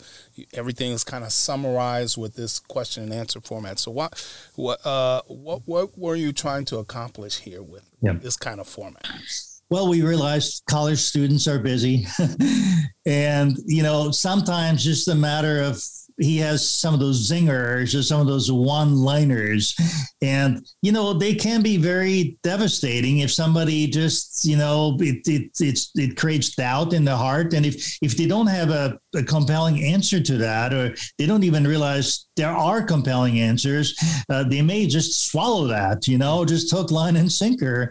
[0.54, 3.78] everything is kind of summarized with this question and answer format.
[3.78, 8.14] So, what, what, uh, what, what were you trying to accomplish here with yeah.
[8.14, 9.06] this kind of format?
[9.70, 12.08] Well, we realized college students are busy.
[13.06, 15.82] and, you know, sometimes just a matter of
[16.18, 19.76] he has some of those zingers or some of those one liners.
[20.22, 25.80] And, you know, they can be very devastating if somebody just, you know, it, it,
[25.96, 27.54] it creates doubt in the heart.
[27.54, 31.44] And if, if they don't have a, a compelling answer to that, or they don't
[31.44, 33.98] even realize there are compelling answers,
[34.30, 37.90] uh, they may just swallow that, you know, just hook, line, and sinker.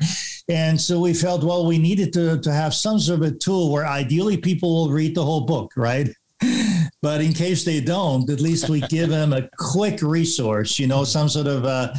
[0.48, 3.70] And so we felt, well, we needed to, to have some sort of a tool
[3.70, 6.08] where ideally people will read the whole book, right?
[7.04, 11.04] But in case they don't, at least we give them a quick resource, you know,
[11.04, 11.94] some sort of a,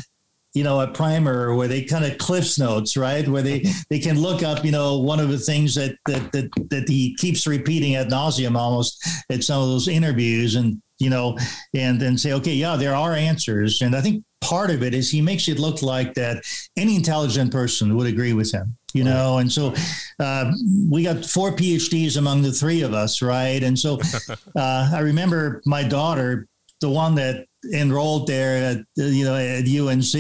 [0.56, 3.28] you know, a primer where they kind of cliffs notes, right?
[3.28, 6.50] Where they, they can look up, you know, one of the things that, that, that,
[6.72, 11.38] that he keeps repeating ad nauseum almost at some of those interviews and, you know,
[11.76, 13.84] and then say, okay, yeah, there are answers.
[13.84, 16.44] And I think part of it is he makes it look like that
[16.78, 19.40] any intelligent person would agree with him you know?
[19.40, 19.74] And so
[20.20, 20.52] uh,
[20.90, 23.62] we got four phds among the three of us right?
[23.62, 24.00] And so
[24.56, 26.48] uh, i remember my daughter
[26.82, 30.16] the one that enrolled there at you know at unc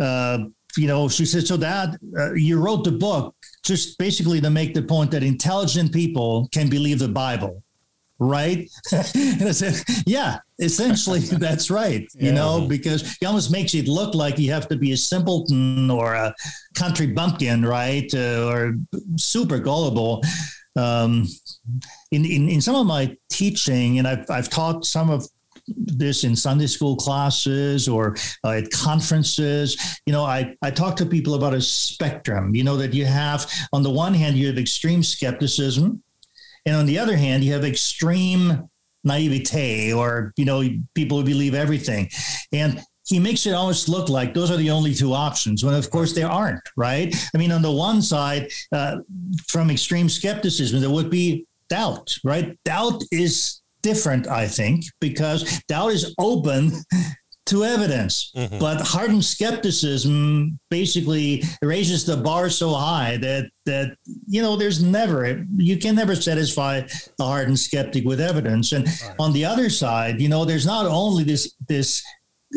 [0.00, 0.38] uh,
[0.76, 3.34] you know she said so dad uh, you wrote the book
[3.64, 7.62] just basically to make the point that intelligent people can believe the bible
[8.18, 8.70] right?
[8.92, 12.32] and I said, yeah, essentially that's right, you yeah.
[12.32, 16.14] know, because he almost makes it look like you have to be a simpleton or
[16.14, 16.34] a
[16.74, 18.12] country bumpkin, right?
[18.12, 18.74] Uh, or
[19.16, 20.22] super gullible.
[20.76, 21.26] Um,
[22.12, 25.26] in, in, in some of my teaching, and I've, I've taught some of
[25.76, 30.00] this in Sunday school classes or uh, at conferences.
[30.06, 33.50] You know, I, I talk to people about a spectrum, you know, that you have
[33.72, 36.02] on the one hand, you have extreme skepticism
[36.68, 38.68] and on the other hand, you have extreme
[39.02, 40.62] naivete or, you know,
[40.94, 42.10] people who believe everything.
[42.52, 45.90] And he makes it almost look like those are the only two options when of
[45.90, 48.98] course they aren't right i mean on the one side uh,
[49.46, 55.90] from extreme skepticism there would be doubt right doubt is different i think because doubt
[55.90, 56.70] is open
[57.48, 58.32] to evidence.
[58.36, 58.58] Mm-hmm.
[58.58, 65.44] But hardened skepticism basically raises the bar so high that that you know there's never
[65.56, 66.80] you can never satisfy
[67.18, 68.72] the hardened skeptic with evidence.
[68.72, 69.14] And right.
[69.18, 72.02] on the other side, you know, there's not only this this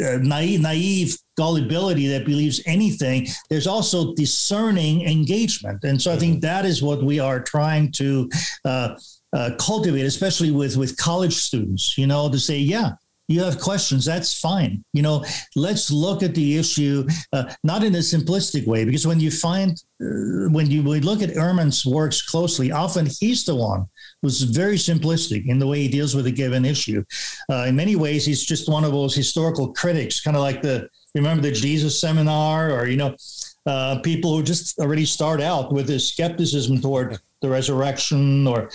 [0.04, 3.28] uh, naive, naive gullibility that believes anything.
[3.50, 6.42] There's also discerning engagement, and so I think mm-hmm.
[6.42, 8.30] that is what we are trying to.
[8.66, 8.96] Uh,
[9.34, 12.92] uh, cultivate, especially with with college students, you know, to say, yeah,
[13.32, 14.84] you have questions, that's fine.
[14.94, 19.20] You know, let's look at the issue uh, not in a simplistic way, because when
[19.20, 23.86] you find, uh, when you we look at Ehrman's works closely, often he's the one
[24.22, 27.04] who's very simplistic in the way he deals with a given issue.
[27.50, 30.88] Uh, in many ways, he's just one of those historical critics, kind of like the,
[31.16, 33.16] remember the Jesus seminar or, you know,
[33.66, 38.70] uh, people who just already start out with this skepticism toward the resurrection or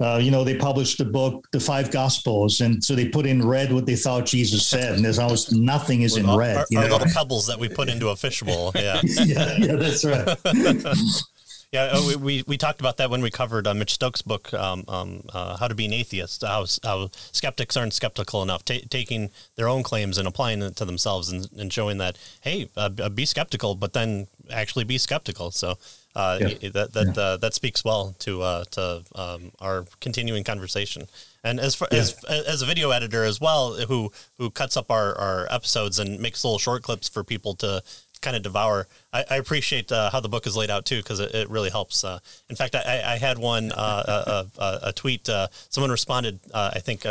[0.00, 3.46] uh, you know, they published the book, The Five Gospels, and so they put in
[3.46, 6.56] red what they thought Jesus said, and there's almost nothing is in all, red.
[6.56, 6.86] Our, you know?
[6.86, 8.72] little pebbles that we put into a fishbowl.
[8.80, 10.38] Yeah, yeah, yeah, that's right.
[11.72, 14.54] yeah, uh, we, we, we, talked about that when we covered uh, Mitch Stokes' book,
[14.54, 18.86] um, um, uh, How to Be an Atheist, how, how skeptics aren't skeptical enough, t-
[18.88, 22.88] taking their own claims and applying it to themselves and, and showing that, hey, uh,
[23.10, 25.50] be skeptical, but then actually be skeptical.
[25.50, 25.76] So
[26.14, 26.70] uh, yeah.
[26.70, 27.22] that that yeah.
[27.22, 31.06] uh, that speaks well to uh, to um, our continuing conversation.
[31.44, 32.00] And as far, yeah.
[32.00, 36.20] as as a video editor as well, who who cuts up our, our episodes and
[36.20, 37.82] makes little short clips for people to
[38.20, 38.86] kind of devour.
[39.12, 41.70] I, I appreciate uh, how the book is laid out too, because it, it, really
[41.70, 42.04] helps.
[42.04, 42.18] Uh,
[42.50, 45.30] in fact, I, I had one uh, a, a, a, tweet.
[45.70, 47.06] someone responded, I think,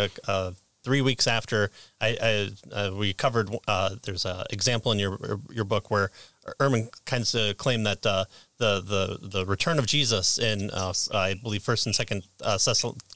[0.84, 3.50] three weeks after I, I we covered.
[4.04, 6.12] there's an example in your your book where
[6.60, 8.28] Ehrman kind of claimed that
[8.60, 12.58] the the the return of Jesus in uh, I believe First and Second uh,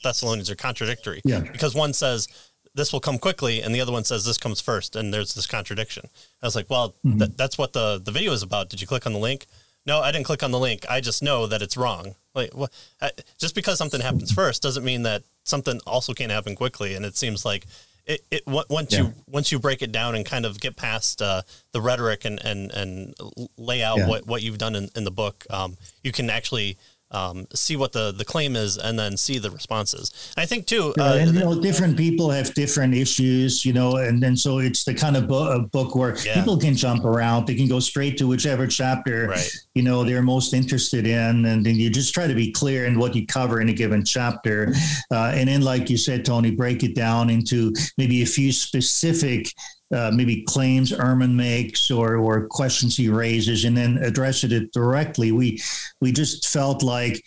[0.04, 1.22] Thessalonians are contradictory.
[1.24, 1.42] Yeah.
[1.42, 2.28] Because one says
[2.74, 5.46] this will come quickly, and the other one says this comes first, and there's this
[5.46, 6.10] contradiction.
[6.42, 7.20] I was like, well, mm-hmm.
[7.20, 8.70] th- that's what the the video is about.
[8.70, 9.46] Did you click on the link?
[9.86, 10.86] No, I didn't click on the link.
[10.90, 12.16] I just know that it's wrong.
[12.34, 16.56] Like, what, I, just because something happens first doesn't mean that something also can't happen
[16.56, 16.96] quickly.
[16.96, 17.66] And it seems like
[18.06, 19.02] it, it once yeah.
[19.02, 22.40] you once you break it down and kind of get past uh, the rhetoric and
[22.44, 23.14] and and
[23.58, 24.08] lay out yeah.
[24.08, 26.78] what what you've done in, in the book, um, you can actually
[27.14, 30.12] um, see what the, the claim is and then see the responses.
[30.38, 34.22] I think too, uh, and you know, different people have different issues, you know, and
[34.22, 36.34] then so it's the kind of book, book where yeah.
[36.34, 37.48] people can jump around.
[37.48, 39.52] They can go straight to whichever chapter, right.
[39.76, 41.46] you know, they're most interested in.
[41.46, 44.04] And then you just try to be clear in what you cover in a given
[44.04, 44.74] chapter.
[45.12, 49.54] Uh, and then, like you said, Tony, break it down into maybe a few specific
[49.94, 55.32] uh, maybe claims Ehrman makes or or questions he raises, and then address it directly.
[55.32, 55.62] We
[56.02, 57.24] we just felt like,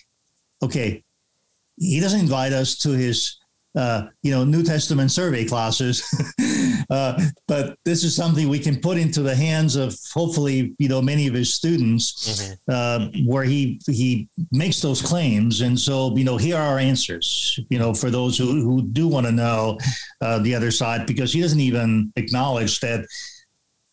[0.63, 1.03] okay,
[1.77, 3.39] he doesn't invite us to his
[3.77, 6.03] uh, you know, New Testament survey classes.
[6.91, 11.03] uh, but this is something we can put into the hands of hopefully, you know,
[11.03, 12.55] many of his students, mm-hmm.
[12.69, 15.61] uh, where he he makes those claims.
[15.61, 17.59] And so, you know, here are our answers.
[17.71, 19.79] You know, for those who who do want to know
[20.21, 23.07] uh, the other side, because he doesn't even acknowledge that.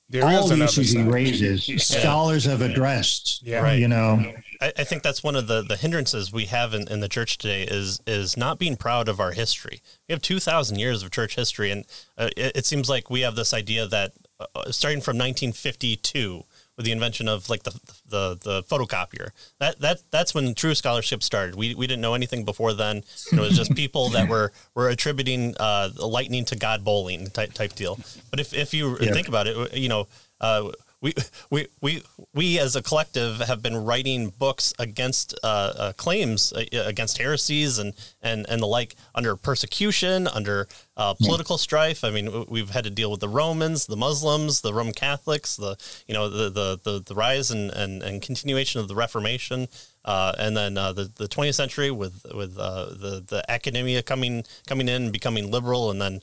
[0.09, 1.05] There all the issues side.
[1.05, 1.77] he raises, yeah.
[1.77, 3.41] scholars have addressed.
[3.43, 3.79] Yeah, right.
[3.79, 4.23] You know,
[4.63, 7.37] I, I, think that's one of the, the hindrances we have in, in the church
[7.37, 9.81] today is is not being proud of our history.
[10.07, 11.85] We have two thousand years of church history, and
[12.17, 16.45] uh, it, it, seems like we have this idea that uh, uh starting from 1952
[16.77, 17.71] with the invention of like the,
[18.07, 19.31] the the photocopier.
[19.59, 21.55] That that that's when true scholarship started.
[21.55, 23.03] We we didn't know anything before then.
[23.31, 27.29] You know, it was just people that were were attributing uh, lightning to God bowling
[27.31, 27.99] type type deal.
[28.29, 29.11] But if if you yeah.
[29.11, 30.07] think about it, you know.
[30.39, 30.71] Uh,
[31.03, 31.13] we
[31.51, 32.01] we we
[32.33, 37.77] we as a collective have been writing books against uh, uh, claims uh, against heresies
[37.77, 42.03] and, and and the like under persecution under uh, political strife.
[42.03, 45.75] I mean, we've had to deal with the Romans, the Muslims, the Roman Catholics, the
[46.07, 49.67] you know the the the, the rise and, and, and continuation of the Reformation.
[50.05, 54.87] Uh, and then uh, the the 20th century with with the the academia coming coming
[54.87, 56.21] in and becoming liberal, and then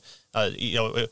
[0.55, 1.07] you know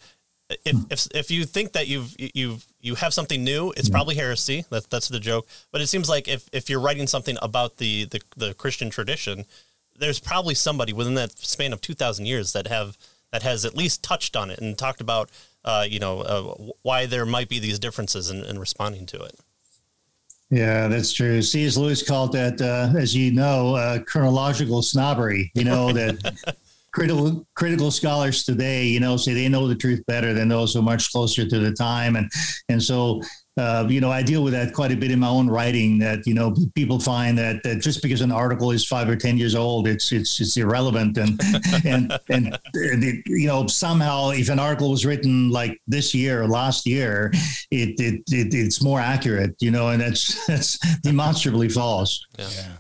[0.50, 4.66] if, if if you think that you've you've you have something new, it's probably heresy.
[4.70, 5.48] That, that's the joke.
[5.72, 9.46] But it seems like if, if you're writing something about the, the, the Christian tradition,
[9.98, 12.98] there's probably somebody within that span of two thousand years that have
[13.32, 15.30] that has at least touched on it and talked about
[15.66, 19.36] uh, you know uh, why there might be these differences in, in responding to it.
[20.50, 21.44] Yeah, that's true.
[21.44, 21.78] C.S.
[21.78, 25.52] Lewis called that, uh, as you know, uh, chronological snobbery.
[25.54, 26.56] You know that
[26.92, 30.80] critical critical scholars today, you know, say they know the truth better than those who
[30.80, 32.30] are much closer to the time, and
[32.70, 33.22] and so.
[33.58, 36.00] Uh, you know, I deal with that quite a bit in my own writing.
[36.00, 39.38] That you know, people find that, that just because an article is five or ten
[39.38, 41.38] years old, it's it's it's irrelevant, and
[41.86, 46.42] and and, and it, you know, somehow if an article was written like this year
[46.42, 47.32] or last year,
[47.70, 49.56] it, it, it it's more accurate.
[49.60, 52.26] You know, and that's that's demonstrably false.
[52.38, 52.48] Yeah.
[52.56, 52.76] yeah.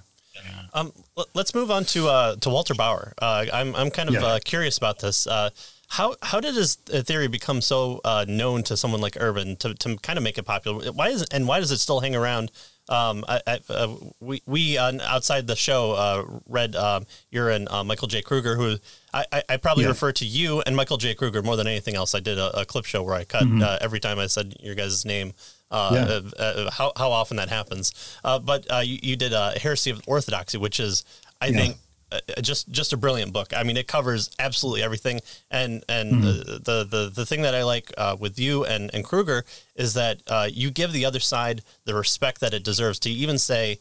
[0.73, 0.93] Um,
[1.33, 3.13] let's move on to uh, to Walter Bauer.
[3.21, 4.25] Uh, I'm I'm kind of yeah.
[4.25, 5.27] uh, curious about this.
[5.27, 5.49] Uh,
[5.87, 9.97] how how did his theory become so uh, known to someone like Ehrman to, to
[9.97, 10.91] kind of make it popular?
[10.91, 12.51] Why is and why does it still hang around?
[12.89, 18.21] Um, I, I, uh, we we outside the show read um, you're and Michael J.
[18.21, 18.77] Kruger, who
[19.13, 19.89] I, I probably yeah.
[19.89, 21.15] refer to you and Michael J.
[21.15, 22.13] Kruger more than anything else.
[22.13, 23.63] I did a, a clip show where I cut mm-hmm.
[23.81, 25.33] every time I said your guys' name.
[25.71, 26.43] Uh, yeah.
[26.43, 28.17] uh, how, how often that happens.
[28.23, 31.03] Uh, but uh, you, you, did a Heresy of Orthodoxy, which is,
[31.39, 31.57] I yeah.
[31.57, 31.77] think,
[32.11, 33.53] uh, just just a brilliant book.
[33.55, 35.19] I mean, it covers absolutely everything.
[35.51, 36.21] And and mm-hmm.
[36.23, 39.45] the, the, the the thing that I like with you and and Kruger
[39.75, 42.97] is that you give the other side the respect that it deserves.
[43.01, 43.77] To even say,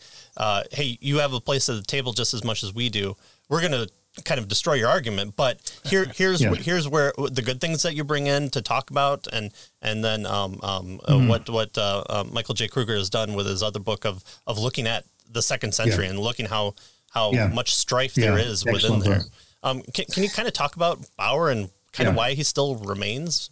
[0.71, 3.17] "Hey, you have a place at the table just as much as we do."
[3.49, 3.89] We're going to
[4.25, 5.37] kind of destroy your argument.
[5.37, 6.55] But here, here's yeah.
[6.55, 9.53] here's where the good things that you bring in to talk about, and
[9.83, 11.29] and then um, um, uh, mm-hmm.
[11.29, 12.69] what what uh, uh, Michael J.
[12.69, 16.11] Kruger has done with his other book of of looking at the second century yeah.
[16.11, 16.75] and looking how
[17.11, 17.49] how yeah.
[17.49, 19.23] much strife there is Excellent within there.
[19.63, 22.77] Um, can, can you kind of talk about Bauer and kind of why he still
[22.77, 23.51] remains?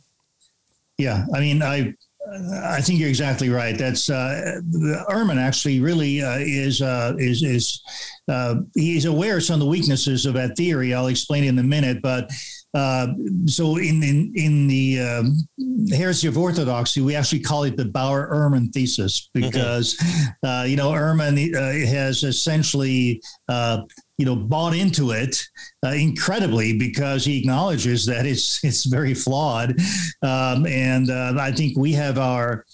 [0.99, 1.95] Yeah, I mean, I
[2.63, 3.77] I think you're exactly right.
[3.77, 4.61] That's uh,
[5.09, 7.83] Ehrman actually really uh, is uh, is is
[8.29, 10.93] uh, he's aware of some of the weaknesses of that theory.
[10.93, 12.31] I'll explain in a minute, but.
[12.75, 13.07] Uh,
[13.47, 15.35] so in in in the um,
[15.91, 19.47] heresy of orthodoxy, we actually call it the Bauer Ehrman thesis mm-hmm.
[19.47, 20.47] because mm-hmm.
[20.47, 23.79] uh, you know Ehrman uh, has essentially uh,
[24.19, 25.37] you know bought into it
[25.85, 29.77] uh, incredibly because he acknowledges that it's it's very flawed,
[30.23, 32.65] um, and uh, I think we have our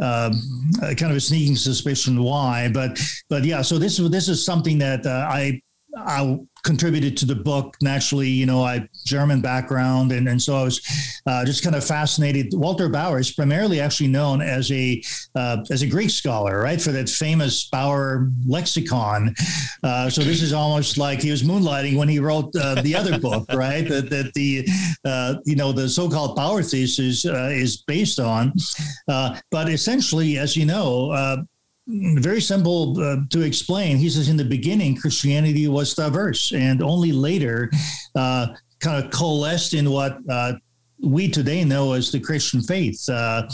[0.00, 0.40] um,
[0.80, 3.62] kind of a sneaking suspicion why, but but yeah.
[3.62, 5.60] So this this is something that uh, I
[5.96, 8.28] I contributed to the book naturally.
[8.28, 10.80] You know, I German background, and and so I was
[11.26, 12.52] uh, just kind of fascinated.
[12.52, 15.02] Walter Bauer is primarily actually known as a
[15.34, 19.34] uh, as a Greek scholar, right, for that famous Bauer lexicon.
[19.82, 23.18] Uh, so this is almost like he was moonlighting when he wrote uh, the other
[23.18, 23.88] book, right?
[23.88, 24.66] That that the
[25.04, 28.52] uh, you know the so-called Bauer thesis uh, is based on.
[29.06, 31.46] but essentially, as you know
[31.88, 33.96] very simple uh, to explain.
[33.96, 37.70] He says in the beginning, Christianity was diverse, and only later
[38.14, 38.48] uh,
[38.80, 40.54] kind of coalesced in what uh,
[41.00, 43.08] we today know as the Christian faith.
[43.08, 43.48] Uh,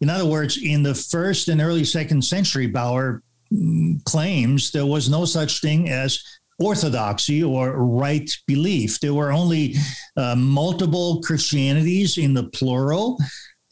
[0.00, 3.22] in other words, in the first and early second century, Bauer
[3.52, 6.22] mm, claims there was no such thing as
[6.58, 8.98] orthodoxy or right belief.
[8.98, 9.76] There were only
[10.16, 13.18] uh, multiple Christianities in the plural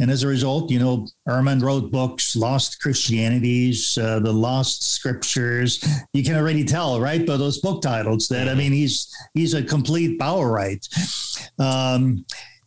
[0.00, 5.84] And as a result, you know, Ehrman wrote books, Lost Christianities, uh, The Lost Scriptures.
[6.12, 9.62] You can already tell, right, by those book titles that, I mean, he's he's a
[9.62, 10.88] complete Bauerite.
[11.58, 12.24] Um,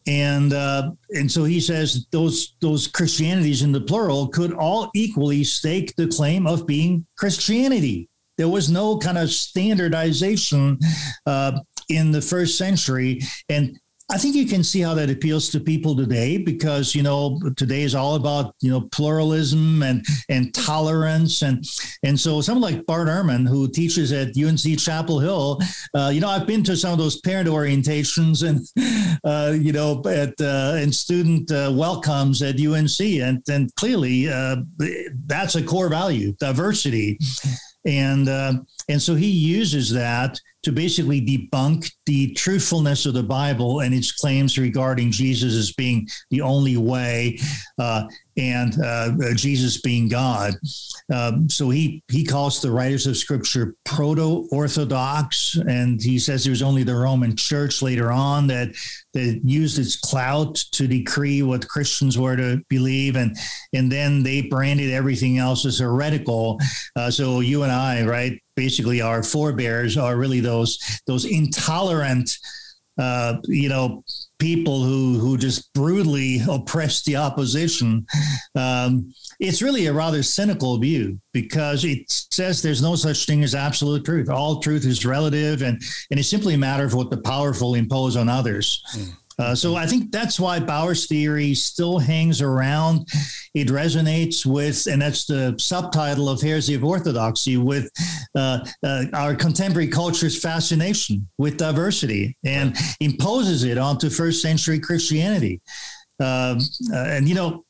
[0.08, 5.44] and uh, and so he says those those Christianities in the plural could all equally
[5.44, 8.08] stake the claim of being Christianity.
[8.38, 10.80] There was no kind of standardization
[11.26, 11.60] uh,
[11.90, 13.20] in the first century,
[13.50, 13.78] and
[14.10, 17.84] I think you can see how that appeals to people today because you know today
[17.84, 21.42] is all about you know pluralism and and tolerance.
[21.42, 21.66] And
[22.04, 25.60] and so someone like Bart Ehrman who teaches at UNC Chapel Hill,
[25.94, 30.02] uh, you know I've been to some of those parent orientations and uh, you know
[30.06, 34.58] at uh, and student uh, welcomes at UNC and and clearly uh,
[35.26, 37.20] that's a core value diversity.
[37.86, 38.54] And uh,
[38.88, 44.12] and so he uses that to basically debunk the truthfulness of the Bible and its
[44.12, 47.40] claims regarding Jesus as being the only way.
[47.80, 48.04] Uh,
[48.38, 50.54] and uh, Jesus being God.
[51.14, 56.84] Um, so he he calls the writers of Scripture proto-orthodox, and he says was only
[56.84, 58.70] the Roman Church later on that
[59.14, 63.36] that used its clout to decree what Christians were to believe, and
[63.74, 66.60] and then they branded everything else as heretical.
[66.96, 68.42] Uh, so you and I, right?
[68.58, 72.38] basically our forebears are really those those intolerant
[72.98, 74.04] uh, you know
[74.40, 78.06] people who who just brutally oppress the opposition
[78.56, 83.56] um, it's really a rather cynical view because it says there's no such thing as
[83.56, 85.82] absolute truth all truth is relative and
[86.12, 89.12] and it's simply a matter of what the powerful impose on others mm.
[89.40, 93.08] Uh, so I think that's why Bauer's theory still hangs around.
[93.54, 97.90] It resonates with, and that's the subtitle of Heresy of Orthodoxy, with
[98.36, 105.62] uh, uh, our contemporary culture's fascination with diversity and imposes it onto first century Christianity.
[106.20, 106.60] Um,
[106.92, 107.64] uh, and, you know,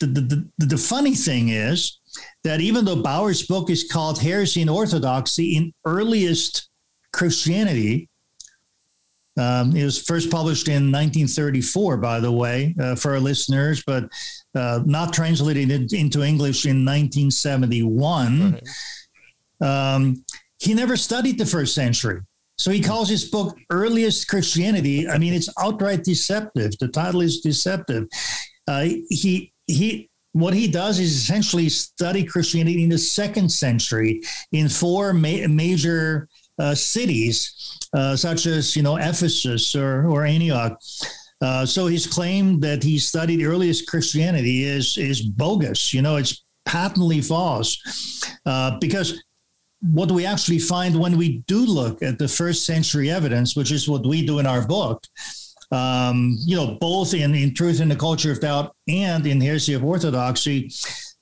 [0.00, 2.00] the, the, the, the funny thing is
[2.42, 6.68] that even though Bauer's book is called Heresy and Orthodoxy in earliest
[7.12, 8.08] Christianity,
[9.38, 14.08] um, it was first published in 1934, by the way, uh, for our listeners, but
[14.54, 18.60] uh, not translated into English in 1971.
[19.60, 19.94] Right.
[19.94, 20.24] Um,
[20.58, 22.20] he never studied the first century.
[22.58, 25.08] So he calls his book Earliest Christianity.
[25.08, 26.78] I mean, it's outright deceptive.
[26.78, 28.06] The title is deceptive.
[28.68, 34.22] Uh, he, he, what he does is essentially study Christianity in the second century
[34.52, 36.28] in four ma- major
[36.74, 40.78] cities, uh, such as you know Ephesus or, or Antioch.
[41.40, 45.92] Uh, so his claim that he studied earliest Christianity is is bogus.
[45.92, 49.22] You know, it's patently false uh, because
[49.90, 53.88] what we actually find when we do look at the first century evidence, which is
[53.88, 55.04] what we do in our book,
[55.72, 59.74] um, you know, both in, in Truth and the Culture of Doubt and in Heresy
[59.74, 60.70] of Orthodoxy,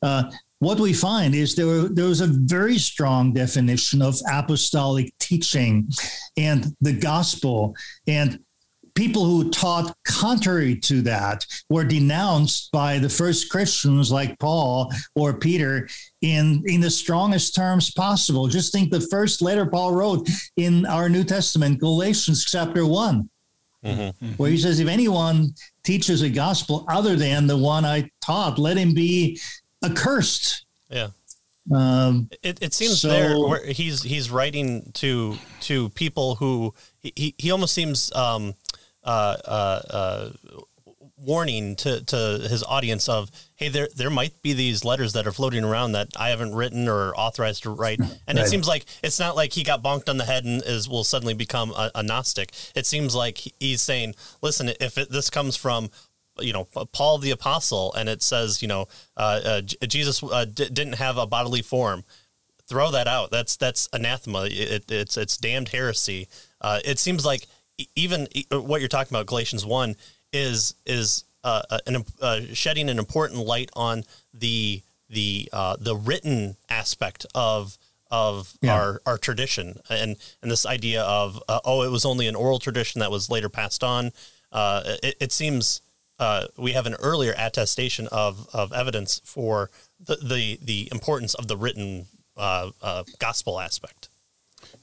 [0.03, 0.24] uh,
[0.61, 5.89] what we find is there, there was a very strong definition of apostolic teaching
[6.37, 7.75] and the gospel.
[8.07, 8.39] And
[8.95, 15.39] people who taught contrary to that were denounced by the first Christians like Paul or
[15.39, 15.89] Peter
[16.21, 18.47] in, in the strongest terms possible.
[18.47, 23.31] Just think the first letter Paul wrote in our New Testament, Galatians chapter one.
[23.83, 24.33] Mm-hmm.
[24.33, 25.55] Where he says, if anyone
[25.85, 29.41] teaches a gospel other than the one I taught, let him be
[29.85, 30.64] accursed.
[30.89, 31.09] Yeah.
[31.72, 37.35] Um, it, it seems so, there where he's he's writing to to people who he,
[37.39, 38.55] he almost seems um,
[39.05, 40.31] uh, uh, uh,
[41.16, 42.16] warning to, to
[42.49, 46.09] his audience of hey there there might be these letters that are floating around that
[46.16, 48.39] I haven't written or authorized to write and right.
[48.39, 51.05] it seems like it's not like he got bonked on the head and is will
[51.05, 55.57] suddenly become a, a Gnostic it seems like he's saying listen if it, this comes
[55.57, 55.91] from
[56.41, 60.68] you know Paul the apostle, and it says you know uh, uh, Jesus uh, d-
[60.68, 62.05] didn't have a bodily form.
[62.66, 63.30] Throw that out.
[63.30, 64.47] That's that's anathema.
[64.51, 66.28] It, it's it's damned heresy.
[66.61, 67.47] Uh, it seems like
[67.97, 69.97] even what you're talking about, Galatians one,
[70.32, 75.49] is is uh, an, shedding an important light on the the
[75.80, 77.76] the written aspect of
[78.11, 78.74] of yeah.
[78.74, 82.59] our, our tradition and and this idea of uh, oh it was only an oral
[82.59, 84.11] tradition that was later passed on
[84.53, 85.80] uh, it, it, seems
[86.21, 91.49] uh, we have an earlier attestation of, of evidence for the, the, the importance of
[91.49, 92.07] the written
[92.37, 94.11] uh, uh, gospel aspect.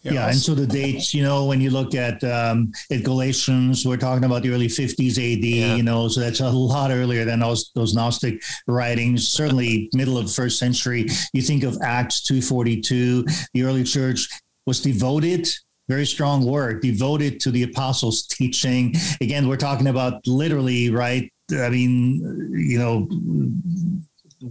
[0.01, 3.85] Yeah, yeah and so the dates, you know, when you look at um, at Galatians,
[3.85, 5.75] we're talking about the early 50s AD, yeah.
[5.75, 9.27] you know, so that's a lot earlier than those those Gnostic writings.
[9.27, 11.05] Certainly, middle of the first century.
[11.33, 14.27] You think of Acts 242, the early church
[14.65, 15.47] was devoted
[15.87, 18.93] very strong word devoted to the apostles' teaching.
[19.21, 21.31] Again, we're talking about literally, right?
[21.51, 23.07] I mean, you know,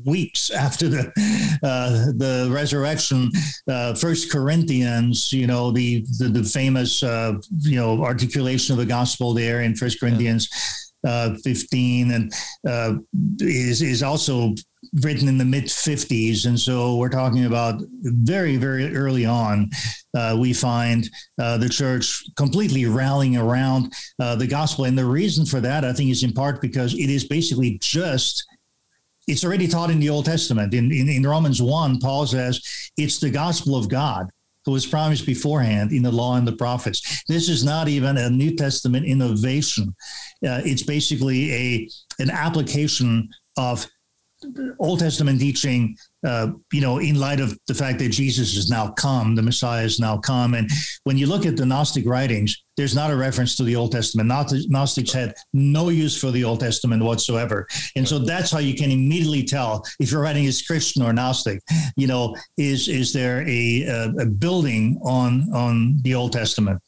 [0.04, 1.12] weeks after the
[1.62, 3.30] uh, the resurrection.
[3.68, 8.86] Uh, First Corinthians, you know, the the, the famous uh, you know articulation of the
[8.86, 10.48] gospel there in First Corinthians.
[11.06, 12.32] Uh, 15 and
[12.66, 12.94] uh,
[13.38, 14.54] is is also
[15.02, 19.68] written in the mid 50s and so we're talking about very very early on
[20.16, 25.44] uh, we find uh, the church completely rallying around uh, the gospel and the reason
[25.44, 28.46] for that i think is in part because it is basically just
[29.26, 30.72] it's already taught in the Old Testament.
[30.72, 32.60] In, in, in Romans 1, Paul says
[32.96, 34.30] it's the gospel of God
[34.64, 37.22] who was promised beforehand in the law and the prophets.
[37.28, 39.94] This is not even a New Testament innovation.
[40.46, 41.88] Uh, it's basically a
[42.18, 43.86] an application of
[44.78, 48.90] Old Testament teaching, uh, you know, in light of the fact that Jesus has now
[48.90, 50.54] come, the Messiah has now come.
[50.54, 50.70] And
[51.04, 54.28] when you look at the Gnostic writings, there's not a reference to the Old Testament.
[54.28, 57.66] Gnostics had no use for the Old Testament whatsoever.
[57.96, 61.60] And so that's how you can immediately tell if you're writing as Christian or Gnostic,
[61.96, 66.80] you know, is, is there a, a building on, on the Old Testament?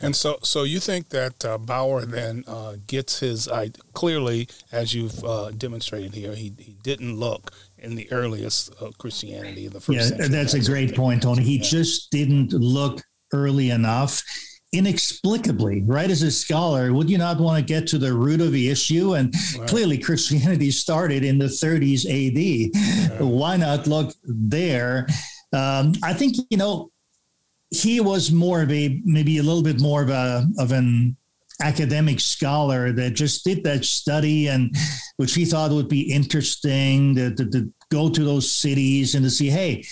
[0.00, 4.94] And so, so you think that uh, Bauer then uh, gets his uh, clearly, as
[4.94, 10.14] you've uh, demonstrated here, he, he didn't look in the earliest Christianity, the first.
[10.18, 11.42] Yeah, that's a great point, Tony.
[11.42, 11.62] He yeah.
[11.62, 14.22] just didn't look early enough.
[14.72, 16.10] Inexplicably, right?
[16.10, 19.14] As a scholar, would you not want to get to the root of the issue?
[19.14, 19.68] And right.
[19.68, 23.20] clearly, Christianity started in the 30s AD.
[23.20, 25.06] Why not look there?
[25.52, 26.90] Um, I think you know
[27.70, 31.16] he was more of a maybe a little bit more of a of an
[31.62, 34.74] academic scholar that just did that study and
[35.16, 39.30] which he thought would be interesting to, to, to go to those cities and to
[39.30, 39.82] see hey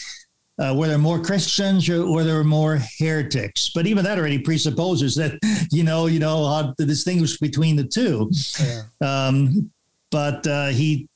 [0.58, 3.70] uh, were there more Christians or were there more heretics?
[3.74, 5.38] But even that already presupposes that
[5.72, 8.30] you know you know how to distinguish between the two.
[8.60, 8.82] Yeah.
[9.00, 9.70] Um,
[10.10, 11.08] but uh, he,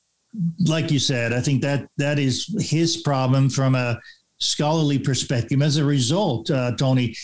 [0.65, 3.97] like you said, I think that that is his problem from a
[4.39, 5.61] scholarly perspective.
[5.61, 7.15] As a result, uh, Tony,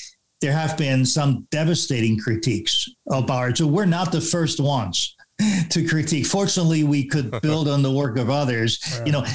[0.41, 3.55] there have been some devastating critiques of Bauer.
[3.55, 5.15] So we're not the first ones
[5.69, 6.25] to critique.
[6.25, 9.01] Fortunately, we could build on the work of others.
[9.05, 9.25] You know,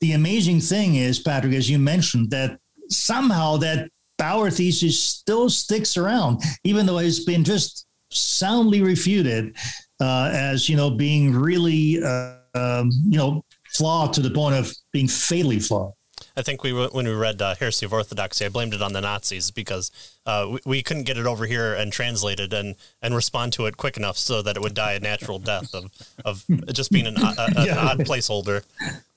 [0.00, 2.58] the amazing thing is, Patrick, as you mentioned, that
[2.88, 9.56] somehow that Bauer thesis still sticks around, even though it's been just soundly refuted
[10.00, 14.72] uh, as you know being really uh, um, you know flawed to the point of
[14.92, 15.92] being fatally flawed.
[16.40, 19.02] I think we when we read uh, Heresy of Orthodoxy, I blamed it on the
[19.02, 19.90] Nazis because
[20.24, 23.76] uh, we, we, couldn't get it over here and translated and and respond to it
[23.76, 25.90] quick enough so that it would die a natural death of
[26.24, 27.72] of just being an, a, a, yeah.
[27.72, 28.64] an odd placeholder.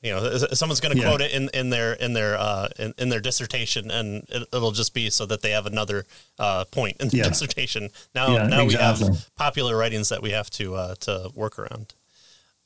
[0.01, 1.07] You know, someone's going to yeah.
[1.07, 4.71] quote it in, in their in their uh, in, in, their dissertation, and it, will
[4.71, 6.05] just be so that they have another
[6.39, 7.29] uh, point in the yeah.
[7.29, 7.87] dissertation.
[8.13, 9.07] Now now exactly.
[9.07, 11.93] we have popular writings that we have to uh, to work around.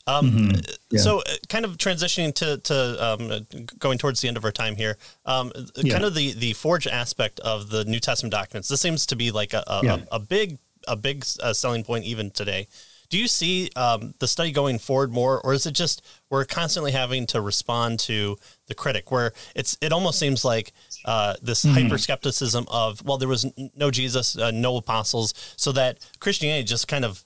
[0.07, 0.59] Um, mm-hmm.
[0.89, 1.01] yeah.
[1.01, 3.47] So, uh, kind of transitioning to, to um,
[3.77, 5.93] going towards the end of our time here, um, yeah.
[5.93, 8.69] kind of the, the forged aspect of the New Testament documents.
[8.69, 9.97] This seems to be like a, a, yeah.
[10.11, 12.67] a, a big a big uh, selling point even today.
[13.09, 16.91] Do you see um, the study going forward more, or is it just we're constantly
[16.91, 18.37] having to respond to
[18.67, 20.73] the critic, where it's it almost seems like
[21.05, 21.83] uh, this mm-hmm.
[21.83, 23.45] hyper skepticism of well, there was
[23.75, 27.23] no Jesus, uh, no apostles, so that Christianity just kind of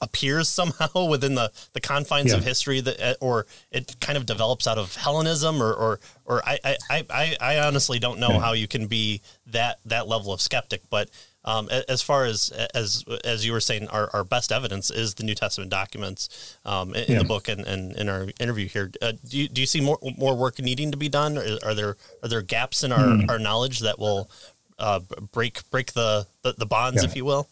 [0.00, 2.38] appears somehow within the, the confines yeah.
[2.38, 6.42] of history that uh, or it kind of develops out of Hellenism or or, or
[6.46, 6.58] I,
[6.90, 8.40] I, I, I honestly don't know yeah.
[8.40, 11.08] how you can be that that level of skeptic but
[11.42, 15.24] um, as far as as as you were saying our, our best evidence is the
[15.24, 17.18] New Testament documents um, in, yeah.
[17.18, 19.98] the book and, and in our interview here uh, do, you, do you see more
[20.18, 23.30] more work needing to be done or are there are there gaps in our, mm.
[23.30, 24.30] our knowledge that will
[24.78, 25.00] uh,
[25.32, 27.48] break break the the, the bonds if you will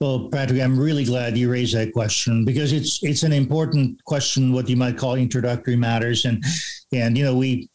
[0.00, 4.52] well, Patrick, I'm really glad you raised that question because it's it's an important question,
[4.52, 6.42] what you might call introductory matters, and
[6.92, 7.68] and you know we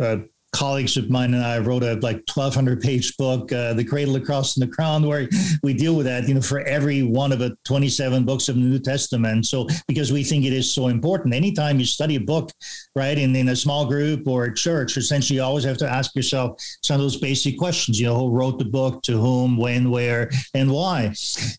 [0.00, 0.18] uh,
[0.52, 4.20] colleagues of mine and I wrote a like 1200 page book, uh, The Cradle, the
[4.20, 5.28] Cross and the Crown, where
[5.62, 8.60] we deal with that, you know, for every one of the 27 books of the
[8.60, 9.46] New Testament.
[9.46, 12.50] So, because we think it is so important, anytime you study a book,
[12.94, 16.14] right, in, in a small group or a church, essentially you always have to ask
[16.14, 19.90] yourself some of those basic questions, you know, who wrote the book, to whom, when,
[19.90, 21.12] where, and why.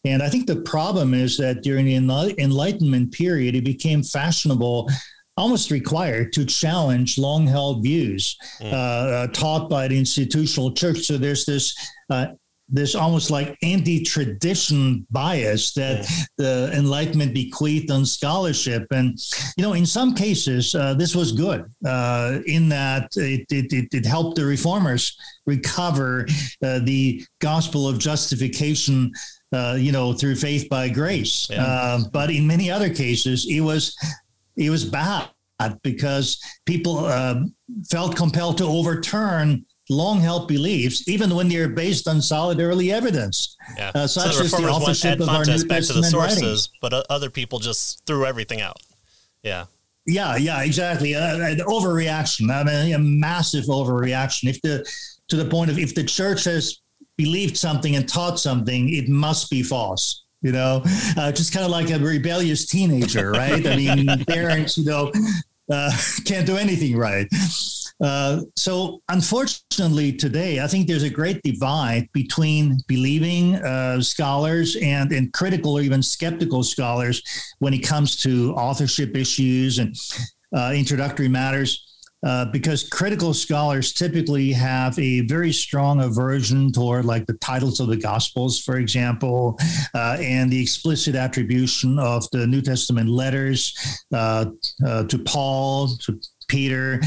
[0.06, 4.90] And I think the problem is that during the Enlightenment period, it became fashionable
[5.38, 8.72] almost required to challenge long held views mm.
[8.72, 11.00] uh, uh, taught by the institutional church.
[11.00, 11.76] So there's this
[12.10, 12.28] uh,
[12.70, 19.18] this almost like anti-tradition bias that the Enlightenment bequeathed on scholarship, and
[19.58, 23.94] you know, in some cases, uh, this was good uh, in that it, it, it,
[23.94, 25.16] it, helped the reformers
[25.46, 26.26] recover
[26.64, 29.12] uh, the gospel of justification.
[29.52, 31.64] Uh, you know, through faith by grace, yeah.
[31.64, 33.96] Uh, but in many other cases, it was
[34.56, 35.30] it was bad
[35.82, 37.42] because people uh,
[37.90, 43.56] felt compelled to overturn long held beliefs, even when they're based on solid early evidence.
[43.78, 43.92] Yeah.
[43.94, 46.70] Uh, such so the as the authorship of our New back to the sources, writings.
[46.82, 48.78] but other people just threw everything out.
[49.44, 49.66] Yeah.
[50.06, 51.16] Yeah, yeah, exactly.
[51.16, 52.52] Uh, an overreaction.
[52.52, 54.50] I mean, a massive overreaction.
[54.50, 54.86] If the
[55.30, 56.82] to the point of if the church has
[57.18, 60.23] believed something and taught something, it must be false.
[60.44, 60.84] You know,
[61.18, 63.66] uh, just kind of like a rebellious teenager, right?
[63.66, 65.12] I mean, parents, you know,
[65.72, 65.92] uh,
[66.26, 67.28] can't do anything right.
[68.02, 75.12] Uh, so, unfortunately, today, I think there's a great divide between believing uh, scholars and,
[75.12, 77.24] and critical or even skeptical scholars
[77.60, 79.96] when it comes to authorship issues and
[80.56, 81.93] uh, introductory matters.
[82.26, 87.88] Uh, because critical scholars typically have a very strong aversion toward like the titles of
[87.88, 89.58] the gospels for example
[89.94, 93.76] uh, and the explicit attribution of the new testament letters
[94.14, 94.46] uh,
[94.86, 96.18] uh to paul to
[96.48, 97.02] peter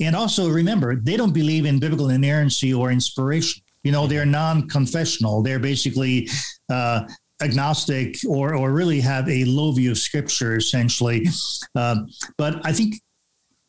[0.00, 3.62] and also remember, they don't believe in biblical inerrancy or inspiration.
[3.84, 5.42] You know, they're non-confessional.
[5.42, 6.28] They're basically
[6.70, 7.02] uh,
[7.42, 11.26] agnostic or or really have a low view of scripture essentially.
[11.74, 11.96] Uh,
[12.36, 12.96] but I think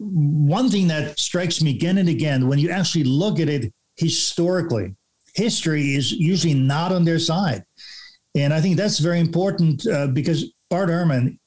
[0.02, 4.96] one thing that strikes me again and again when you actually look at it historically,
[5.36, 7.64] history is usually not on their side,
[8.36, 11.38] and I think that's very important uh, because Bart Ehrman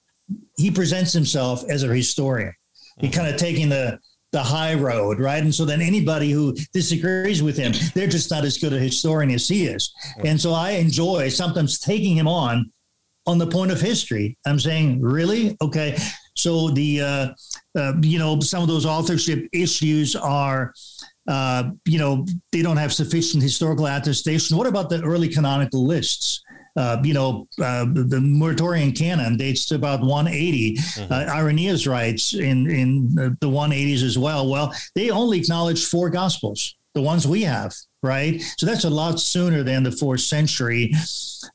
[0.57, 2.53] he presents himself as a historian.
[2.99, 3.17] He mm-hmm.
[3.17, 3.99] kind of taking the
[4.33, 5.41] the high road, right?
[5.41, 9.31] And so then anybody who disagrees with him, they're just not as good a historian
[9.31, 9.95] as he is.
[10.25, 12.73] And so I enjoy sometimes taking him on
[13.27, 14.37] on the point of history.
[14.45, 15.57] I'm saying, really?
[15.63, 15.97] Okay.
[16.35, 17.29] So the, uh,
[17.77, 20.73] uh, you know, some of those authorship issues are,
[21.29, 24.57] uh, you know, they don't have sufficient historical attestation.
[24.57, 26.43] What about the early canonical lists?
[26.77, 30.77] uh, you know, uh, the Muratorian canon dates to about 180.
[30.77, 31.13] Mm-hmm.
[31.13, 34.49] Uh, Irenaeus writes in in the 180s as well.
[34.51, 37.73] Well, they only acknowledge four gospels, the ones we have,
[38.03, 38.43] right?
[38.59, 40.93] So that's a lot sooner than the fourth century.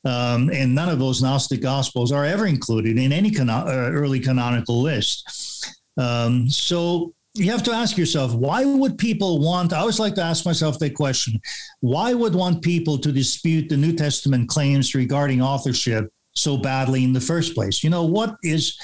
[0.04, 4.20] Um, and none of those Gnostic gospels are ever included in any cano- uh, early
[4.20, 5.76] canonical list.
[5.96, 10.22] Um, so you have to ask yourself why would people want i always like to
[10.22, 11.40] ask myself that question
[11.78, 17.12] why would want people to dispute the new testament claims regarding authorship so badly in
[17.12, 17.82] the first place?
[17.82, 18.78] You know what is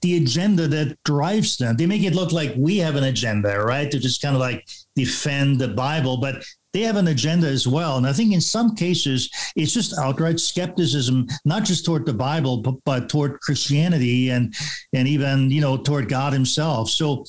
[0.00, 1.76] the agenda that drives them?
[1.76, 3.90] They make it look like we have an agenda right?
[3.90, 6.44] To just kind of like defend the bible but
[6.74, 7.96] they have an agenda as well.
[7.96, 12.58] And I think in some cases, it's just outright skepticism, not just toward the Bible,
[12.58, 14.52] but, but toward Christianity and,
[14.92, 16.90] and even, you know, toward God himself.
[16.90, 17.24] So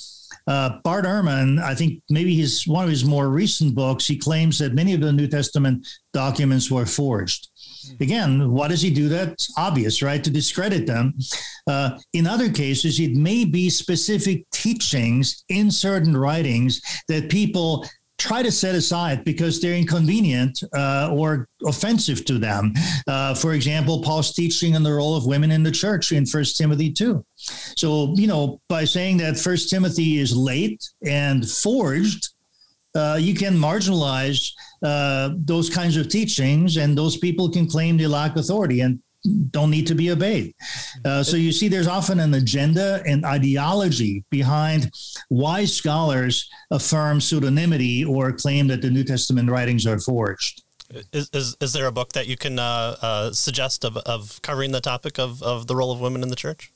[0.48, 4.58] uh, Bart Ehrman, I think maybe his one of his more recent books, he claims
[4.60, 7.50] that many of the New Testament documents were forged.
[8.00, 9.34] Again, why does he do that?
[9.34, 10.24] It's obvious, right?
[10.24, 11.14] To discredit them.
[11.68, 17.86] Uh, in other cases, it may be specific teachings in certain writings that people
[18.18, 22.74] try to set aside because they're inconvenient uh, or offensive to them.
[23.08, 26.58] Uh, for example, Paul's teaching on the role of women in the church in First
[26.58, 27.24] Timothy 2.
[27.36, 32.30] So, you know, by saying that First Timothy is late and forged,
[32.96, 34.52] uh, you can marginalize
[34.82, 38.80] uh, those kinds of teachings, and those people can claim they lack authority.
[38.80, 39.02] And
[39.52, 40.54] don't need to be obeyed.
[41.04, 44.92] Uh, so you see, there's often an agenda and ideology behind
[45.30, 50.64] why scholars affirm pseudonymity or claim that the New Testament writings are forged.
[51.12, 54.72] Is, is, is there a book that you can uh, uh, suggest of, of covering
[54.72, 56.72] the topic of, of the role of women in the church?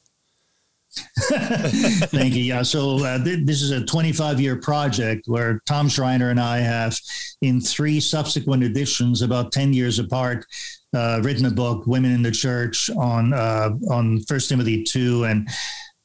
[1.29, 2.43] Thank you.
[2.43, 2.63] Yeah.
[2.63, 6.97] So uh, th- this is a 25 year project where Tom Schreiner and I have,
[7.41, 10.45] in three subsequent editions, about 10 years apart,
[10.93, 15.47] uh, written a book, Women in the Church, on uh, on First Timothy two, and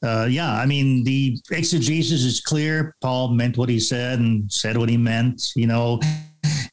[0.03, 2.95] uh, yeah, I mean the exegesis is clear.
[3.01, 5.51] Paul meant what he said and said what he meant.
[5.55, 5.99] You know,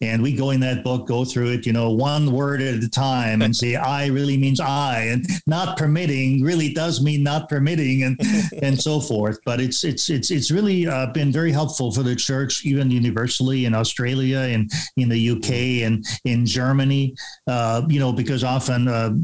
[0.01, 2.89] and we go in that book, go through it, you know, one word at a
[2.89, 8.03] time and say, I really means I and not permitting really does mean not permitting
[8.05, 8.21] and,
[8.63, 9.39] and so forth.
[9.45, 13.65] But it's, it's, it's, it's really uh, been very helpful for the church, even universally
[13.65, 17.15] in Australia and in the UK and in Germany,
[17.47, 19.15] uh, you know, because often uh,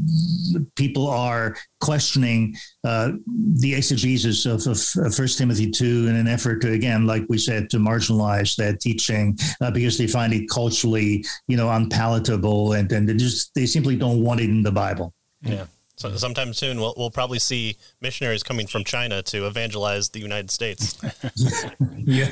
[0.75, 3.11] people are questioning uh,
[3.59, 7.69] the exegesis of, of, First Timothy two in an effort to again, like we said,
[7.71, 13.07] to marginalize that teaching uh, because they find it culturally, you know, unpalatable, and and
[13.07, 15.13] they just they simply don't want it in the Bible.
[15.41, 15.65] Yeah.
[15.95, 20.49] So sometime soon, we'll, we'll probably see missionaries coming from China to evangelize the United
[20.49, 20.97] States.
[21.97, 22.31] yeah,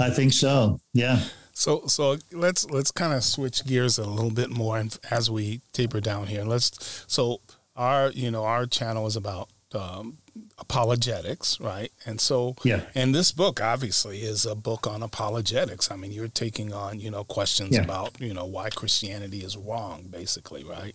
[0.00, 0.80] I think so.
[0.94, 1.22] Yeah.
[1.52, 5.60] So so let's let's kind of switch gears a little bit more and as we
[5.72, 6.44] taper down here.
[6.44, 7.42] Let's so
[7.76, 10.18] our you know our channel is about um,
[10.62, 11.92] apologetics, right?
[12.06, 12.82] And so, yeah.
[12.94, 15.90] And this book obviously is a book on apologetics.
[15.90, 17.82] I mean, you're taking on you know questions yeah.
[17.82, 20.94] about you know why Christianity is wrong, basically, right?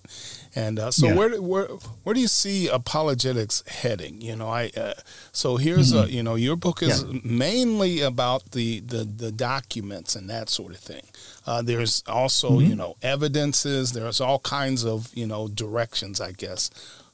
[0.55, 1.15] And uh, so, yeah.
[1.15, 1.65] where where
[2.03, 4.21] where do you see apologetics heading?
[4.21, 4.93] You know, I uh,
[5.31, 6.07] so here's mm-hmm.
[6.07, 7.19] a you know your book is yeah.
[7.23, 11.03] mainly about the, the the documents and that sort of thing.
[11.45, 12.69] Uh, there's also mm-hmm.
[12.69, 13.91] you know evidences.
[13.91, 16.71] There's all kinds of you know directions, I guess.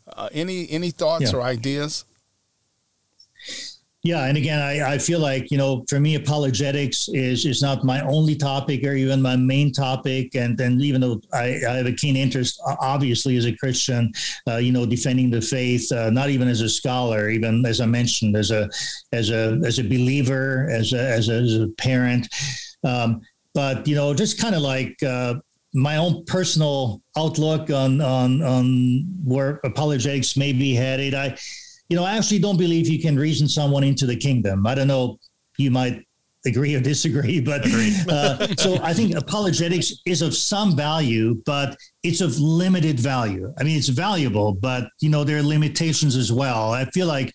[0.07, 2.05] Uh, any any thoughts or ideas?
[4.05, 7.85] Yeah, and again, I, I feel like you know, for me, apologetics is is not
[7.85, 10.35] my only topic or even my main topic.
[10.35, 14.11] And then, even though I, I have a keen interest, obviously, as a Christian,
[14.45, 17.85] uh, you know, defending the faith, uh, not even as a scholar, even as I
[17.85, 18.69] mentioned, as a
[19.13, 22.27] as a as a believer, as a as a, as a parent.
[22.83, 23.21] Um,
[23.53, 25.35] but you know, just kind of like uh,
[25.73, 31.13] my own personal outlook on on on where apologetics may be headed.
[31.13, 31.37] I,
[31.93, 34.65] you know, I actually don't believe you can reason someone into the kingdom.
[34.65, 35.19] I don't know.
[35.59, 36.03] You might
[36.43, 37.61] agree or disagree, but
[38.09, 43.53] uh, so I think apologetics is of some value, but it's of limited value.
[43.59, 46.73] I mean, it's valuable, but you know there are limitations as well.
[46.73, 47.31] I feel like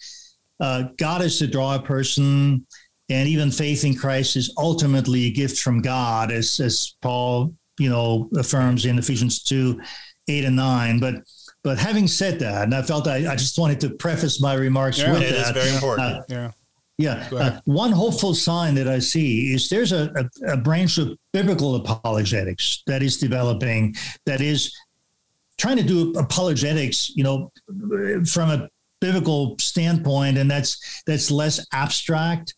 [0.59, 2.66] uh, God is to draw a person
[3.09, 7.88] and even faith in Christ is ultimately a gift from God, as as Paul you
[7.88, 9.80] know, affirms in Ephesians 2,
[10.26, 10.98] 8 and 9.
[10.98, 11.14] But
[11.68, 14.98] but having said that, and I felt I, I just wanted to preface my remarks
[14.98, 15.54] yeah, with it that.
[15.54, 16.16] It is very important.
[16.16, 16.52] Uh, yeah.
[16.96, 17.28] Yeah.
[17.30, 21.74] Uh, one hopeful sign that I see is there's a, a, a, branch of biblical
[21.74, 23.94] apologetics that is developing
[24.24, 24.74] that is
[25.58, 27.52] trying to do apologetics, you know,
[28.24, 28.68] from a
[29.02, 32.54] biblical standpoint, and that's that's less abstract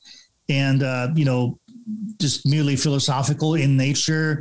[0.48, 1.58] and uh, you know
[2.20, 4.40] just merely philosophical in nature.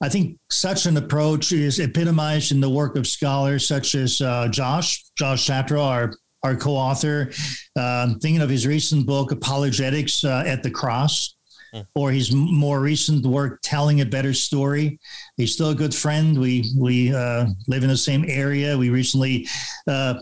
[0.00, 4.48] I think such an approach is epitomized in the work of scholars such as uh,
[4.48, 6.12] Josh, Josh Chatraw, our,
[6.44, 7.32] our co author.
[7.74, 11.36] Um, thinking of his recent book, Apologetics uh, at the Cross,
[11.74, 11.84] mm.
[11.96, 15.00] or his more recent work, Telling a Better Story.
[15.36, 16.38] He's still a good friend.
[16.38, 18.78] We, we uh, live in the same area.
[18.78, 19.48] We recently
[19.88, 20.20] uh,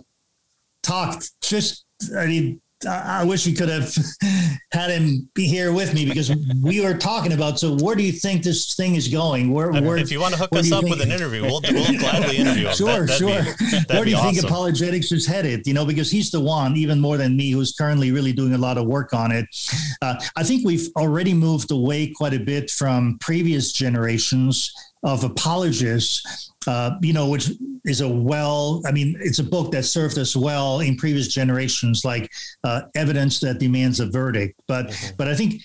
[0.82, 1.84] talked just,
[2.16, 3.94] I mean, I wish we could have
[4.72, 7.58] had him be here with me because we were talking about.
[7.58, 9.52] So, where do you think this thing is going?
[9.52, 10.96] Where, where if you want to hook us up think?
[10.96, 12.74] with an interview, we'll, we'll gladly interview him.
[12.74, 13.42] Sure, that, sure.
[13.88, 14.34] Be, where do you awesome.
[14.34, 15.66] think apologetics is headed?
[15.66, 18.58] You know, because he's the one, even more than me, who's currently really doing a
[18.58, 19.46] lot of work on it.
[20.02, 24.72] Uh, I think we've already moved away quite a bit from previous generations
[25.06, 27.50] of apologists, uh, you know, which
[27.84, 32.04] is a well, I mean, it's a book that served us well in previous generations,
[32.04, 32.30] like
[32.64, 34.60] uh, Evidence That Demands a Verdict.
[34.66, 35.14] But, mm-hmm.
[35.16, 35.62] but I think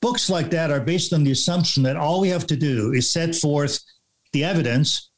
[0.00, 3.10] books like that are based on the assumption that all we have to do is
[3.10, 3.80] set forth
[4.32, 5.10] the evidence,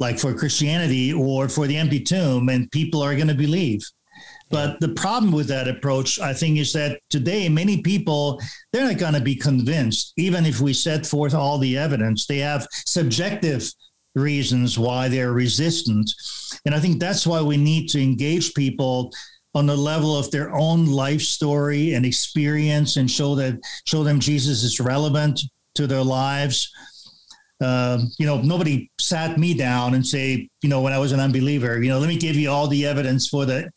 [0.00, 3.80] like for Christianity or for the empty tomb, and people are going to believe.
[4.50, 8.40] But the problem with that approach, I think, is that today many people
[8.72, 12.26] they're not going to be convinced, even if we set forth all the evidence.
[12.26, 13.70] They have subjective
[14.14, 16.10] reasons why they're resistant,
[16.64, 19.12] and I think that's why we need to engage people
[19.54, 24.20] on the level of their own life story and experience, and show that show them
[24.20, 25.40] Jesus is relevant
[25.74, 26.70] to their lives.
[27.60, 31.18] Uh, you know, nobody sat me down and say, you know, when I was an
[31.18, 33.68] unbeliever, you know, let me give you all the evidence for the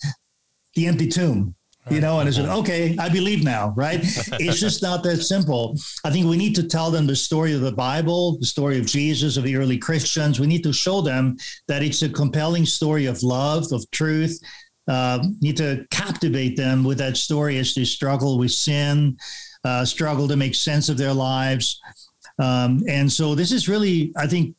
[0.75, 1.55] the empty tomb
[1.89, 3.99] you know, and I said, okay, I believe now, right?
[4.03, 5.75] it's just not that simple.
[6.03, 8.85] I think we need to tell them the story of the Bible, the story of
[8.85, 10.39] Jesus, of the early Christians.
[10.39, 14.39] We need to show them that it's a compelling story of love, of truth.
[14.87, 19.17] Uh, need to captivate them with that story as they struggle with sin,
[19.63, 21.79] uh, struggle to make sense of their lives.
[22.37, 24.55] Um, and so this is really, I think,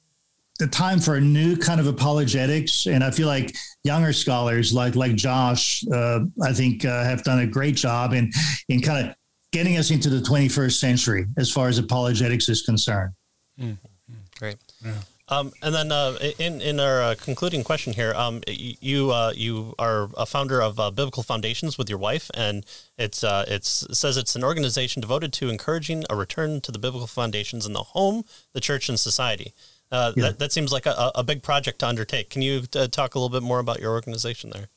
[0.62, 2.86] the time for a new kind of apologetics.
[2.86, 7.40] And I feel like younger scholars like like Josh, uh, I think, uh, have done
[7.40, 8.30] a great job in
[8.68, 9.14] in kind of
[9.50, 13.12] getting us into the 21st century as far as apologetics is concerned.
[13.60, 14.14] Mm-hmm.
[14.38, 14.56] Great.
[14.84, 14.94] Yeah.
[15.28, 19.74] Um, and then uh, in in our uh, concluding question here, um, you uh, you
[19.78, 22.66] are a founder of uh, Biblical Foundations with your wife, and
[22.98, 26.78] it's uh, it's it says it's an organization devoted to encouraging a return to the
[26.78, 29.54] biblical foundations in the home, the church, and society.
[29.92, 30.24] Uh, yeah.
[30.24, 32.30] that, that seems like a, a big project to undertake.
[32.30, 34.68] Can you uh, talk a little bit more about your organization there?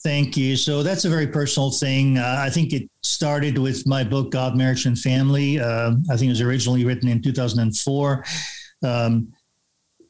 [0.00, 0.56] Thank you.
[0.56, 2.18] So that's a very personal thing.
[2.18, 5.60] Uh, I think it started with my book, God, Marriage, and Family.
[5.60, 8.24] Uh, I think it was originally written in 2004.
[8.84, 9.32] Um,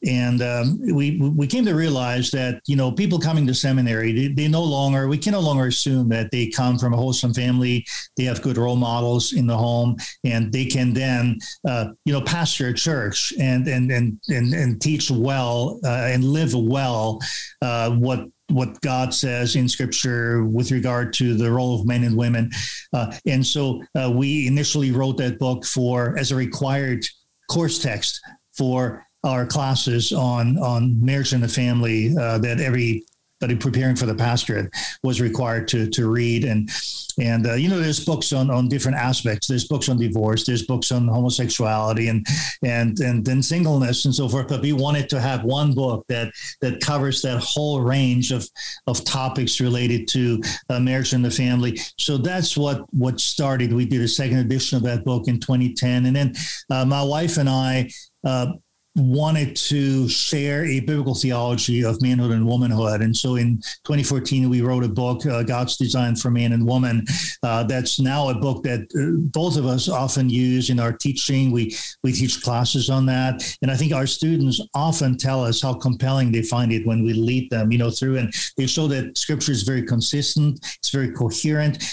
[0.07, 4.29] and um, we we came to realize that you know people coming to seminary they,
[4.29, 7.85] they, no longer we can no longer assume that they come from a wholesome family.
[8.17, 12.21] They have good role models in the home and they can then uh, you know
[12.21, 17.21] pastor a church and and and and, and teach well uh, and live well
[17.63, 22.17] uh, what what God says in Scripture with regard to the role of men and
[22.17, 22.51] women,
[22.95, 27.05] uh, and so uh, we initially wrote that book for as a required
[27.51, 28.21] course text
[28.57, 33.05] for our classes on on marriage and the family uh, that everybody
[33.61, 36.45] preparing for the pastorate was required to to read.
[36.45, 36.71] And
[37.21, 39.49] and uh, you know there's books on on different aspects.
[39.49, 40.45] There's books on divorce.
[40.45, 42.27] There's books on homosexuality and
[42.63, 44.49] and and then singleness and so forth.
[44.49, 48.49] But we wanted to have one book that that covers that whole range of
[48.87, 50.41] of topics related to
[50.71, 51.79] uh, marriage and the family.
[51.99, 53.73] So that's what what started.
[53.73, 56.35] We did a second edition of that book in 2010 and then
[56.71, 57.89] uh, my wife and i
[58.25, 58.53] uh,
[58.99, 63.01] wanted to share a biblical theology of manhood and womanhood.
[63.01, 67.07] And so in 2014, we wrote a book, uh, God's Design for Man and Woman.
[67.43, 71.51] Uh, that's now a book that uh, both of us often use in our teaching.
[71.51, 73.57] We, we teach classes on that.
[73.63, 77.13] And I think our students often tell us how compelling they find it when we
[77.13, 80.59] lead them, you know, through and they show that scripture is very consistent.
[80.79, 81.85] It's very coherent.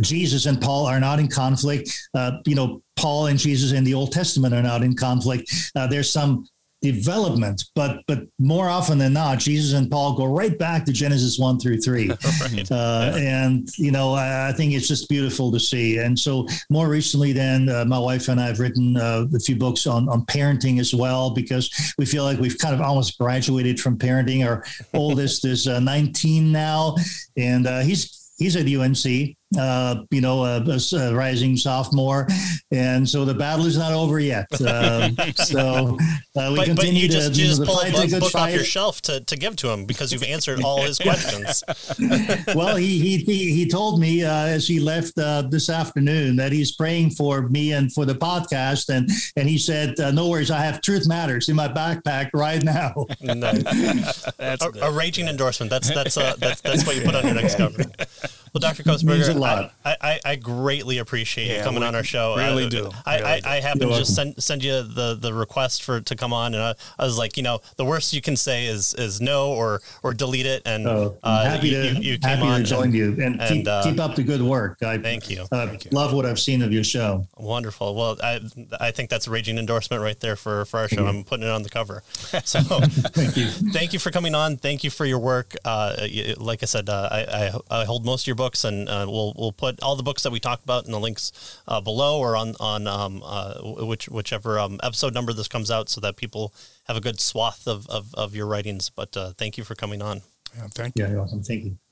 [0.00, 1.90] Jesus and Paul are not in conflict.
[2.14, 5.52] Uh, you know, Paul and Jesus in the Old Testament are not in conflict.
[5.74, 6.46] Uh, there's some
[6.82, 11.38] development, but but more often than not, Jesus and Paul go right back to Genesis
[11.38, 12.08] one through three,
[12.40, 12.72] right.
[12.72, 13.44] uh, yeah.
[13.44, 15.98] and you know I, I, think it's just beautiful to see.
[15.98, 19.56] And so more recently, then uh, my wife and I have written uh, a few
[19.56, 23.78] books on on parenting as well because we feel like we've kind of almost graduated
[23.78, 24.46] from parenting.
[24.46, 24.64] Our
[24.94, 26.96] oldest is uh, 19 now,
[27.36, 32.28] and uh, he's he's at UNC, uh, you know, a, a, rising sophomore,
[32.70, 34.46] and so the battle is not over yet.
[34.70, 35.98] Um, so
[36.36, 38.34] uh, we but, continue but you to, just, you know, just pull a book, book
[38.34, 41.64] off your shelf to, to give to him because you've answered all his questions.
[42.54, 46.52] well, he, he he he told me uh, as he left uh, this afternoon that
[46.52, 50.50] he's praying for me and for the podcast, and and he said, uh, "No worries,
[50.50, 53.52] I have Truth Matters in my backpack right now." no.
[54.38, 55.70] That's a, a, raging endorsement.
[55.70, 57.82] That's that's uh, that's that's what you put on your next cover.
[58.52, 58.82] Well, Dr.
[58.82, 62.36] Köstenberger, I, I, I, greatly appreciate yeah, you coming on our show.
[62.36, 62.90] Really I, do.
[63.06, 66.16] I, really I, I, happened to just send, send you the, the request for to
[66.16, 68.92] come on, and I, I, was like, you know, the worst you can say is
[68.94, 70.62] is no or or delete it.
[70.64, 73.48] And oh, uh, happy you, to you, you happy to join and, you and, and
[73.48, 74.82] keep, uh, keep up the good work.
[74.82, 75.46] I thank you.
[75.52, 75.92] Uh, thank you.
[75.92, 77.26] Love what I've seen of your show.
[77.36, 77.94] Wonderful.
[77.94, 78.40] Well, I
[78.80, 81.06] I think that's a raging endorsement right there for for our show.
[81.06, 82.02] I'm putting it on the cover.
[82.42, 83.46] So thank you.
[83.46, 84.56] Thank you for coming on.
[84.56, 85.54] Thank you for your work.
[85.64, 87.20] Uh, like I said, uh, I,
[87.70, 90.02] I, I hold most of your books and uh, we'll we'll we'll put all the
[90.02, 93.54] books that we talked about in the links uh, below or on on um, uh,
[93.62, 97.66] which whichever um, episode number this comes out, so that people have a good swath
[97.66, 98.90] of of, of your writings.
[98.90, 100.22] But uh, thank you for coming on.
[100.56, 101.06] Yeah, thank you.
[101.06, 101.42] Yeah, awesome.
[101.42, 101.70] Thank you.
[101.70, 101.89] Yeah.